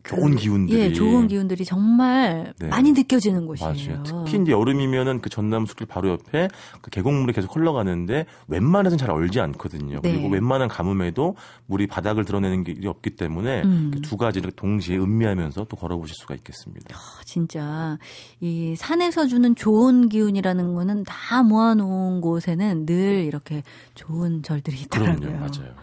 좋은 0.04 0.36
기운들이 0.36 0.80
예, 0.80 0.94
좋은 0.94 1.28
기운들이 1.28 1.64
정말 1.64 2.54
네. 2.60 2.68
많이 2.68 2.92
느껴지는 2.92 3.46
곳이에요. 3.46 3.72
맞아요. 3.72 4.04
특히 4.04 4.42
이제 4.42 4.52
여름이면은 4.52 5.22
그 5.22 5.30
전남 5.30 5.66
숲길 5.66 5.88
바로 5.88 6.10
옆에 6.10 6.50
그 6.82 6.90
계곡물이 6.90 7.32
계속 7.34 7.56
흘러가는데 7.56 8.26
웬만해서는 8.48 8.98
잘 8.98 9.12
얼지 9.12 9.40
않거든요. 9.40 10.02
네. 10.02 10.12
그리고 10.12 10.28
웬만한 10.28 10.68
가뭄에도 10.68 11.36
물이 11.68 11.88
바닥을 11.88 12.26
드러내는 12.26 12.64
게 12.66 12.76
없기 12.86 13.12
때문에 13.12 13.62
음. 13.64 13.92
두 14.04 14.18
가지를 14.18 14.52
동시에 14.52 14.98
음미하면서 14.98 15.68
또 15.70 15.78
걸어보실 15.78 16.16
수가 16.16 16.36
있겠습니다. 16.36 16.96
아, 16.96 17.22
진짜 17.24 17.98
이 18.42 18.76
산에서 18.76 19.28
주는 19.28 19.56
좋은 19.56 20.10
기운이라는 20.10 20.74
거는 20.74 21.04
다 21.06 21.44
모아놓은 21.44 22.20
곳에는 22.20 22.86
늘 22.86 23.24
이렇게 23.24 23.64
좋은 23.96 24.44
절들이 24.44 24.82
있더라고요. 24.82 25.16
그럼요, 25.16 25.38
맞아요. 25.40 25.74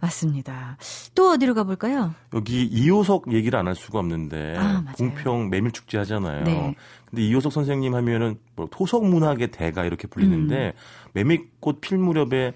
맞습니다. 0.00 0.78
또 1.14 1.32
어디로 1.32 1.54
가볼까요? 1.54 2.14
여기 2.32 2.64
이호석 2.64 3.32
얘기를 3.32 3.57
안 3.58 3.66
할 3.66 3.74
수가 3.74 3.98
없는데 3.98 4.56
아, 4.58 4.84
공평 4.96 5.50
메밀 5.50 5.72
축제 5.72 5.98
하잖아요. 5.98 6.44
네. 6.44 6.74
근데 7.10 7.22
이호석 7.22 7.52
선생님 7.52 7.94
하면은 7.94 8.38
뭐 8.56 8.68
토속 8.70 9.06
문학의 9.06 9.48
대가 9.50 9.84
이렇게 9.84 10.06
불리는데 10.08 10.66
음. 10.68 10.72
메밀꽃 11.14 11.80
필 11.80 11.98
무렵에 11.98 12.52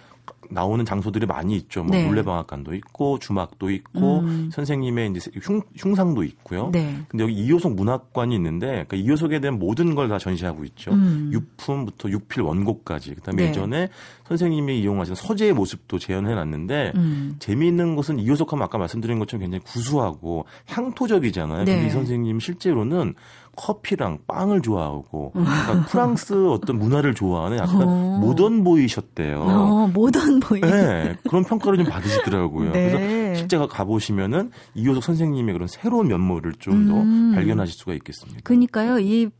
나오는 0.52 0.84
장소들이 0.84 1.26
많이 1.26 1.56
있죠. 1.56 1.82
뭐 1.82 1.96
네. 1.96 2.06
물레방앗간도 2.06 2.74
있고 2.74 3.18
주막도 3.18 3.70
있고 3.70 4.20
음. 4.20 4.50
선생님의 4.52 5.10
이제 5.10 5.30
흉, 5.42 5.60
흉상도 5.76 6.22
있고요. 6.24 6.70
네. 6.72 6.98
근데 7.08 7.24
여기 7.24 7.34
이호석 7.34 7.74
문학관이 7.74 8.34
있는데 8.36 8.66
그러니까 8.86 8.96
이호석에 8.96 9.40
대한 9.40 9.58
모든 9.58 9.94
걸 9.94 10.02
다 10.12 10.18
전시하고 10.18 10.64
있죠. 10.64 10.90
음. 10.92 11.30
유품부터 11.32 12.10
육필 12.10 12.42
원고까지. 12.42 13.14
그다음에 13.14 13.44
네. 13.44 13.48
예전에 13.48 13.88
선생님이 14.28 14.80
이용하신 14.80 15.14
서재의 15.14 15.52
모습도 15.54 15.98
재현해 15.98 16.34
놨는데 16.34 16.92
음. 16.96 17.36
재미있는 17.38 17.96
것은 17.96 18.18
이호석 18.18 18.52
하면 18.52 18.64
아까 18.64 18.78
말씀드린 18.78 19.18
것처럼 19.18 19.42
굉장히 19.42 19.62
구수하고 19.64 20.44
향토적이잖아요. 20.66 21.58
근데 21.58 21.80
네. 21.80 21.86
이 21.86 21.90
선생님 21.90 22.40
실제로는 22.40 23.14
커피랑 23.56 24.20
빵을 24.26 24.62
좋아하고 24.62 25.32
그러니까 25.32 25.86
프랑스 25.86 26.48
어떤 26.48 26.78
문화를 26.78 27.14
좋아하는 27.14 27.58
약간 27.58 27.82
어. 27.82 28.18
모던 28.20 28.64
보이셨대요. 28.64 29.40
어, 29.40 29.86
모던 29.88 30.40
보이. 30.40 30.60
네, 30.60 31.16
그런 31.28 31.44
평가를 31.44 31.78
좀 31.78 31.86
받으시더라고요. 31.86 32.72
네. 32.72 32.90
그래서 32.90 33.34
실제 33.38 33.58
가 33.58 33.84
보시면은 33.84 34.50
이효석 34.74 35.04
선생님의 35.04 35.52
그런 35.52 35.68
새로운 35.68 36.08
면모를 36.08 36.54
좀더 36.58 36.94
음. 36.94 37.32
발견하실 37.34 37.74
수가 37.74 37.92
있겠습니다. 37.94 38.40
그러니까요, 38.44 38.98
이 38.98 39.30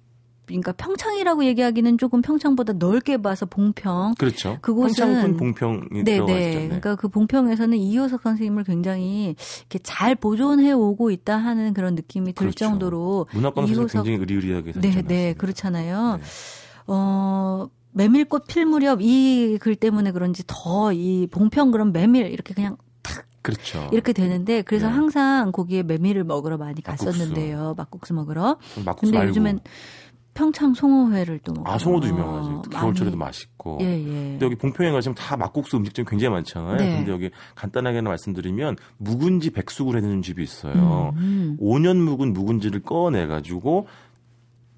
그러니까 0.47 0.73
평창이라고 0.73 1.45
얘기하기는 1.45 1.99
조금 1.99 2.21
평창보다 2.21 2.75
넓게 2.75 3.17
봐서 3.17 3.47
봉평. 3.47 4.15
그렇죠. 4.19 4.59
그곳은 4.61 5.37
봉평이 5.37 6.03
네, 6.05 6.15
들어가 6.15 6.33
네. 6.33 6.51
네. 6.55 6.65
그러니까 6.67 6.97
그 6.97 7.09
봉평에서는 7.09 7.79
이효석 7.79 8.23
선생님을 8.23 8.65
굉장히 8.65 9.37
이렇게 9.61 9.79
잘 9.83 10.15
보존해 10.15 10.73
오고 10.73 11.11
있다 11.13 11.37
하는 11.37 11.73
그런 11.75 11.95
느낌이 11.95 12.33
들 12.33 12.35
그렇죠. 12.35 12.59
정도로 12.67 13.27
문학관에서 13.33 13.87
굉장히 13.87 14.19
의리의리하게 14.19 14.73
네, 14.81 15.03
네, 15.03 15.35
그렇잖아요. 15.35 16.17
네. 16.21 16.23
어 16.89 17.69
메밀꽃 17.93 18.47
필 18.49 18.67
무렵 18.67 19.01
이 19.01 19.59
글 19.61 19.77
때문에 19.77 20.11
그런지 20.13 20.43
더 20.47 20.93
이 20.93 21.29
봉평 21.31 21.71
그런 21.71 21.93
메밀 21.93 22.27
이렇게 22.27 22.53
그냥 22.55 22.77
탁 23.03 23.25
그렇죠. 23.43 23.89
이렇게 23.93 24.13
되는데 24.13 24.63
그래서 24.63 24.87
네. 24.89 24.93
항상 24.95 25.53
거기에 25.53 25.83
메밀을 25.85 26.25
먹으러 26.25 26.59
많이 26.59 26.83
갔었는데요. 26.83 27.75
막국수, 27.77 28.13
막국수 28.13 28.15
먹으러. 28.15 28.57
막국수 28.85 29.01
근데 29.13 29.19
말고. 29.19 29.29
요즘엔 29.31 29.61
평창 30.35 30.73
송어회를 30.73 31.41
또 31.41 31.53
먹어요. 31.53 31.75
아, 31.75 31.79
송어도 31.79 32.09
유명하지. 32.09 32.71
겨울철에도 32.71 33.17
맛있고. 33.17 33.79
예, 33.83 33.87
예. 33.87 34.05
근데 34.05 34.47
여기 34.47 34.55
봉평에 34.55 34.91
가시면 34.91 35.15
다 35.15 35.37
막국수 35.37 35.77
음식점 35.77 36.07
굉장히 36.07 36.33
많잖아요. 36.35 36.77
네. 36.77 36.97
근데 36.97 37.13
여기 37.13 37.31
간단하게 37.55 37.99
하나 37.99 38.11
말씀드리면 38.11 38.77
묵은지 38.99 39.51
백숙을 39.51 39.97
해주는 39.97 40.23
집이 40.23 40.43
있어요. 40.43 41.13
음, 41.17 41.19
음. 41.19 41.57
5년 41.61 41.97
묵은 41.99 42.33
묵은지를 42.33 42.81
꺼내 42.81 43.27
가지고 43.27 43.87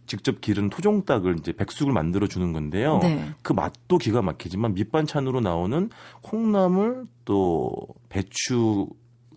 직접 0.06 0.40
기른 0.40 0.68
토종닭을 0.70 1.36
이제 1.38 1.52
백숙을 1.52 1.92
만들어 1.92 2.26
주는 2.26 2.52
건데요. 2.52 2.98
네. 2.98 3.30
그 3.42 3.52
맛도 3.52 3.96
기가 3.98 4.22
막히지만 4.22 4.74
밑반찬으로 4.74 5.40
나오는 5.40 5.88
콩나물 6.20 7.06
또 7.24 7.72
배추 8.08 8.88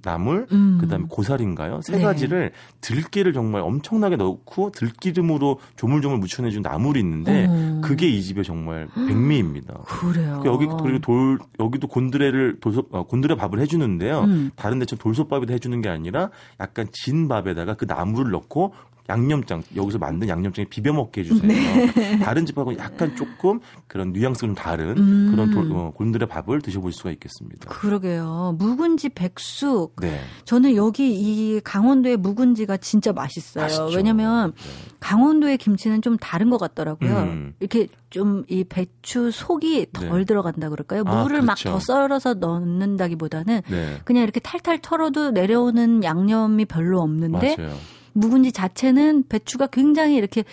나물, 0.02 0.48
음. 0.52 0.78
그다음에 0.80 1.06
고사리인가요? 1.10 1.82
세 1.82 1.98
네. 1.98 2.04
가지를 2.04 2.52
들깨를 2.82 3.34
정말 3.34 3.62
엄청나게 3.62 4.16
넣고 4.16 4.72
들기름으로 4.72 5.60
조물조물 5.76 6.20
묻혀내준 6.20 6.62
나물이 6.62 7.00
있는데 7.00 7.46
음. 7.46 7.82
그게 7.84 8.08
이 8.08 8.22
집의 8.22 8.44
정말 8.44 8.88
백미입니다. 8.96 9.74
그래요. 9.88 10.42
여기 10.46 10.66
그리고 10.66 11.00
돌 11.00 11.40
여기도 11.60 11.88
곤드레를 11.88 12.60
돌소 12.60 12.86
어, 12.92 13.04
곤드레 13.04 13.36
밥을 13.36 13.60
해주는데요. 13.60 14.22
음. 14.22 14.52
다른 14.56 14.80
데처럼 14.80 15.00
돌솥밥에도 15.02 15.54
해주는 15.54 15.82
게 15.82 15.90
아니라 15.90 16.30
약간 16.60 16.88
진 16.92 17.28
밥에다가 17.28 17.76
그 17.76 17.86
나물을 17.86 18.32
넣고 18.32 18.74
양념장 19.10 19.64
여기서 19.76 19.98
만든 19.98 20.28
양념장에 20.28 20.66
비벼 20.66 20.94
먹게 20.94 21.22
해주세요. 21.22 21.48
네. 21.48 22.20
다른 22.20 22.46
집하고 22.46 22.78
약간 22.78 23.16
조금 23.16 23.60
그런 23.88 24.12
뉘앙스가 24.12 24.48
좀 24.48 24.56
다른 24.56 24.98
음. 24.98 25.32
그런 25.32 25.52
도, 25.52 25.78
어, 25.78 25.92
곤드레 25.92 26.26
밥을 26.26 26.62
드셔볼 26.62 26.92
수가 26.92 27.12
있겠습니다. 27.12 27.70
그러게요. 27.70 28.56
묵은지 28.58 29.10
백숙. 29.10 29.96
네. 30.02 30.20
저는 30.46 30.76
여기 30.76 31.12
이 31.14 31.60
강원도의 31.62 32.18
묵은지가 32.18 32.78
진짜 32.78 33.14
맛있어요. 33.14 33.64
맛있죠. 33.64 33.90
왜냐면 33.96 34.54
네. 34.56 34.62
강원도의 35.00 35.58
김치는 35.58 36.02
좀 36.02 36.18
다른 36.18 36.50
것 36.50 36.58
같더라고요. 36.58 37.18
음. 37.18 37.54
이렇게 37.60 37.88
좀 38.10 38.38
이 38.50 38.64
배추 38.64 39.32
속이 39.32 39.88
덜 39.92 40.20
네. 40.20 40.26
들어간다 40.26 40.70
그럴까요? 40.70 41.04
아, 41.06 41.24
물을 41.24 41.42
그렇죠. 41.42 41.70
막더 41.70 41.80
썰어서 41.80 42.36
넣는다기보다는 42.36 43.62
네. 43.70 43.98
그냥 44.06 44.24
이렇게 44.24 44.40
탈탈 44.40 44.80
털어도 44.82 45.32
내려오는 45.32 46.04
양념이 46.04 46.66
별로 46.66 47.02
없는데 47.02 47.56
맞아요. 47.58 47.76
묵은지 48.18 48.52
자체는 48.52 49.24
배추가 49.30 49.68
굉장히 49.68 50.16
이렇게 50.16 50.44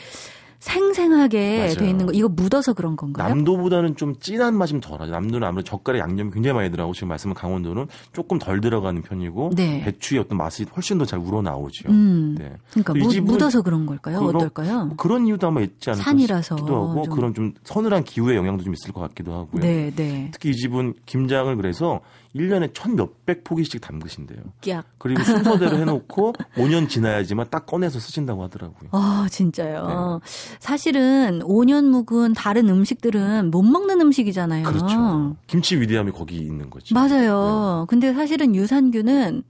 생생하게 0.65 1.59
맞아요. 1.59 1.75
돼 1.75 1.91
있는 1.91 2.07
거 2.07 2.13
이거 2.13 2.27
묻어서 2.29 2.73
그런 2.73 2.97
건가요? 2.97 3.29
남도보다는 3.29 3.97
좀 3.97 4.15
진한 4.19 4.57
맛이 4.57 4.81
덜하죠. 4.81 5.13
남도는 5.13 5.47
아무래도 5.47 5.69
젓갈에 5.69 5.99
양념이 5.99 6.31
굉장히 6.31 6.55
많이 6.55 6.71
들어가고 6.71 6.95
지금 6.95 7.09
말씀은 7.09 7.35
강원도는 7.35 7.87
조금 8.15 8.39
덜 8.39 8.63
들어가는 8.63 9.03
편이고 9.03 9.51
네. 9.55 9.83
배추의 9.85 10.23
어떤 10.23 10.39
맛이 10.39 10.65
훨씬 10.75 10.97
더 10.97 11.05
잘 11.05 11.19
우러나오죠. 11.19 11.91
음. 11.91 12.35
네. 12.39 12.55
그러니까 12.71 12.95
무, 12.95 13.31
묻어서 13.31 13.61
그런 13.61 13.85
걸까요? 13.85 14.21
그런, 14.21 14.37
어떨까요? 14.37 14.93
그런 14.97 15.27
이유도 15.27 15.47
아마 15.49 15.61
있지 15.61 15.91
않을까 15.91 16.03
산이라서 16.03 16.57
싶기도 16.57 16.89
하고 16.89 17.03
좀. 17.03 17.15
그런 17.15 17.35
좀 17.35 17.53
서늘한 17.65 18.05
기후의 18.05 18.35
영향도 18.39 18.65
좀 18.65 18.73
있을 18.73 18.91
것 18.93 19.03
같기도 19.03 19.35
하고요. 19.35 19.61
네, 19.61 19.93
네. 19.95 20.31
특히 20.33 20.49
이 20.49 20.55
집은 20.55 20.95
김장을 21.05 21.57
그래서 21.57 22.01
1년에 22.35 22.75
천 22.75 22.97
몇백 22.97 23.45
포기씩 23.45 23.81
담그신대요. 23.81 24.39
깍. 24.67 24.85
그리고 24.99 25.23
순서대로 25.23 25.77
해놓고 25.79 26.33
5년 26.57 26.89
지나야지만 26.89 27.47
딱 27.51 27.65
꺼내서 27.67 28.01
쓰신다고 28.01 28.43
하더라고요. 28.45 28.89
아, 28.93 29.27
진짜요? 29.31 30.21
네. 30.23 30.29
사실은 30.59 31.41
5년 31.45 31.85
묵은 31.85 32.35
다른 32.35 32.69
음식들은 32.69 33.51
못 33.51 33.63
먹는 33.63 34.01
음식이잖아요. 34.01 34.65
그렇죠. 34.65 35.37
김치 35.47 35.77
위대함이 35.81 36.11
거기 36.13 36.37
있는 36.39 36.71
거죠. 36.71 36.95
맞아요. 36.95 37.83
네. 37.83 37.87
근데 37.89 38.13
사실은 38.13 38.55
유산균은 38.57 39.45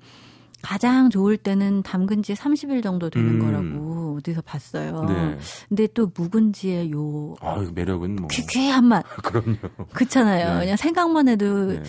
가장 0.61 1.11
좋을 1.11 1.37
때는 1.37 1.83
담근 1.83 2.23
지 2.23 2.33
30일 2.33 2.83
정도 2.83 3.11
되는 3.11 3.33
음. 3.33 3.39
거라고 3.39 4.17
어디서 4.19 4.41
봤어요. 4.43 5.05
네. 5.09 5.39
근데 5.69 5.87
또 5.93 6.11
묵은지의 6.15 6.91
요 6.93 7.35
아, 7.41 7.63
매력은 7.75 8.17
뭐 8.17 8.29
귀귀한 8.29 8.87
맛. 8.87 9.05
그럼요. 9.23 9.57
그렇잖아요. 9.93 10.55
네. 10.55 10.61
그냥 10.61 10.77
생각만 10.77 11.29
해도 11.29 11.73
네. 11.73 11.83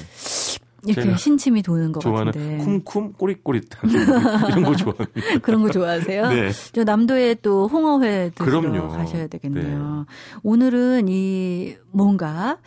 이렇게 0.87 1.17
신침이 1.17 1.61
도는 1.61 1.91
것 1.91 1.99
좋아하는 2.01 2.31
같은데. 2.31 2.57
쿰쿰 2.63 3.13
꼬릿꼬릿한 3.17 3.89
이런 4.49 4.63
거 4.63 4.75
좋아합니다. 4.75 5.39
그런 5.41 5.61
거 5.61 5.69
좋아하세요? 5.71 6.29
네. 6.29 6.49
저 6.73 6.83
남도에 6.83 7.35
또 7.35 7.67
홍어회 7.67 8.31
드시러. 8.35 8.87
가셔야 8.87 9.27
되겠네요. 9.27 10.05
네. 10.07 10.39
오늘은 10.43 11.07
이 11.09 11.75
뭔가 11.91 12.57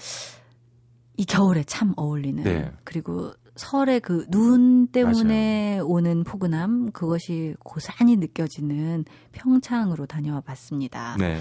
이 1.16 1.24
겨울에 1.24 1.64
참 1.64 1.92
어울리는 1.96 2.42
네. 2.44 2.70
그리고 2.84 3.32
설의 3.56 3.98
그 4.00 4.24
눈 4.30 4.86
때문에 4.86 5.78
맞아요. 5.78 5.86
오는 5.88 6.22
포근함 6.22 6.92
그것이 6.92 7.56
고스란히 7.64 8.16
느껴지는 8.16 9.04
평창으로 9.32 10.06
다녀와 10.06 10.42
봤습니다. 10.42 11.16
네. 11.18 11.38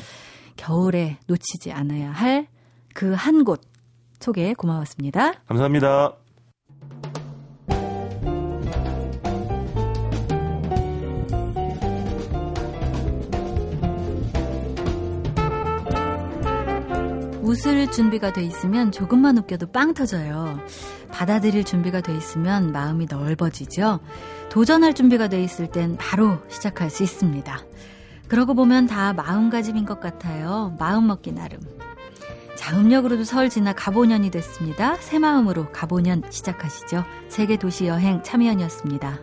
겨울에 0.57 1.19
놓치지 1.27 1.71
않아야 1.71 2.11
할 2.11 2.47
그 2.95 3.13
한 3.13 3.43
곳 3.45 3.61
소개 4.19 4.55
고마웠습니다. 4.55 5.33
감사합니다. 5.47 6.15
웃을 17.57 17.89
준비가 17.89 18.31
돼 18.31 18.43
있으면 18.43 18.91
조금만 18.91 19.35
웃겨도 19.39 19.71
빵 19.71 19.95
터져요. 19.95 20.59
받아들일 21.11 21.63
준비가 21.63 22.01
돼 22.01 22.15
있으면 22.15 22.71
마음이 22.71 23.07
넓어지죠. 23.09 23.99
도전할 24.51 24.93
준비가 24.93 25.27
돼 25.27 25.41
있을 25.41 25.65
땐 25.71 25.97
바로 25.97 26.37
시작할 26.49 26.91
수 26.91 27.01
있습니다. 27.01 27.59
그러고 28.27 28.53
보면 28.53 28.85
다 28.85 29.11
마음가짐인 29.13 29.85
것 29.85 29.99
같아요. 29.99 30.75
마음 30.77 31.07
먹기 31.07 31.31
나름. 31.31 31.59
자, 32.55 32.77
음력으로도 32.77 33.23
설 33.23 33.49
지나 33.49 33.73
가보년이 33.73 34.29
됐습니다. 34.29 34.95
새 34.97 35.17
마음으로 35.17 35.71
가보년 35.71 36.21
시작하시죠. 36.29 37.05
세계 37.27 37.57
도시 37.57 37.87
여행 37.87 38.21
참여연이었습니다. 38.21 39.17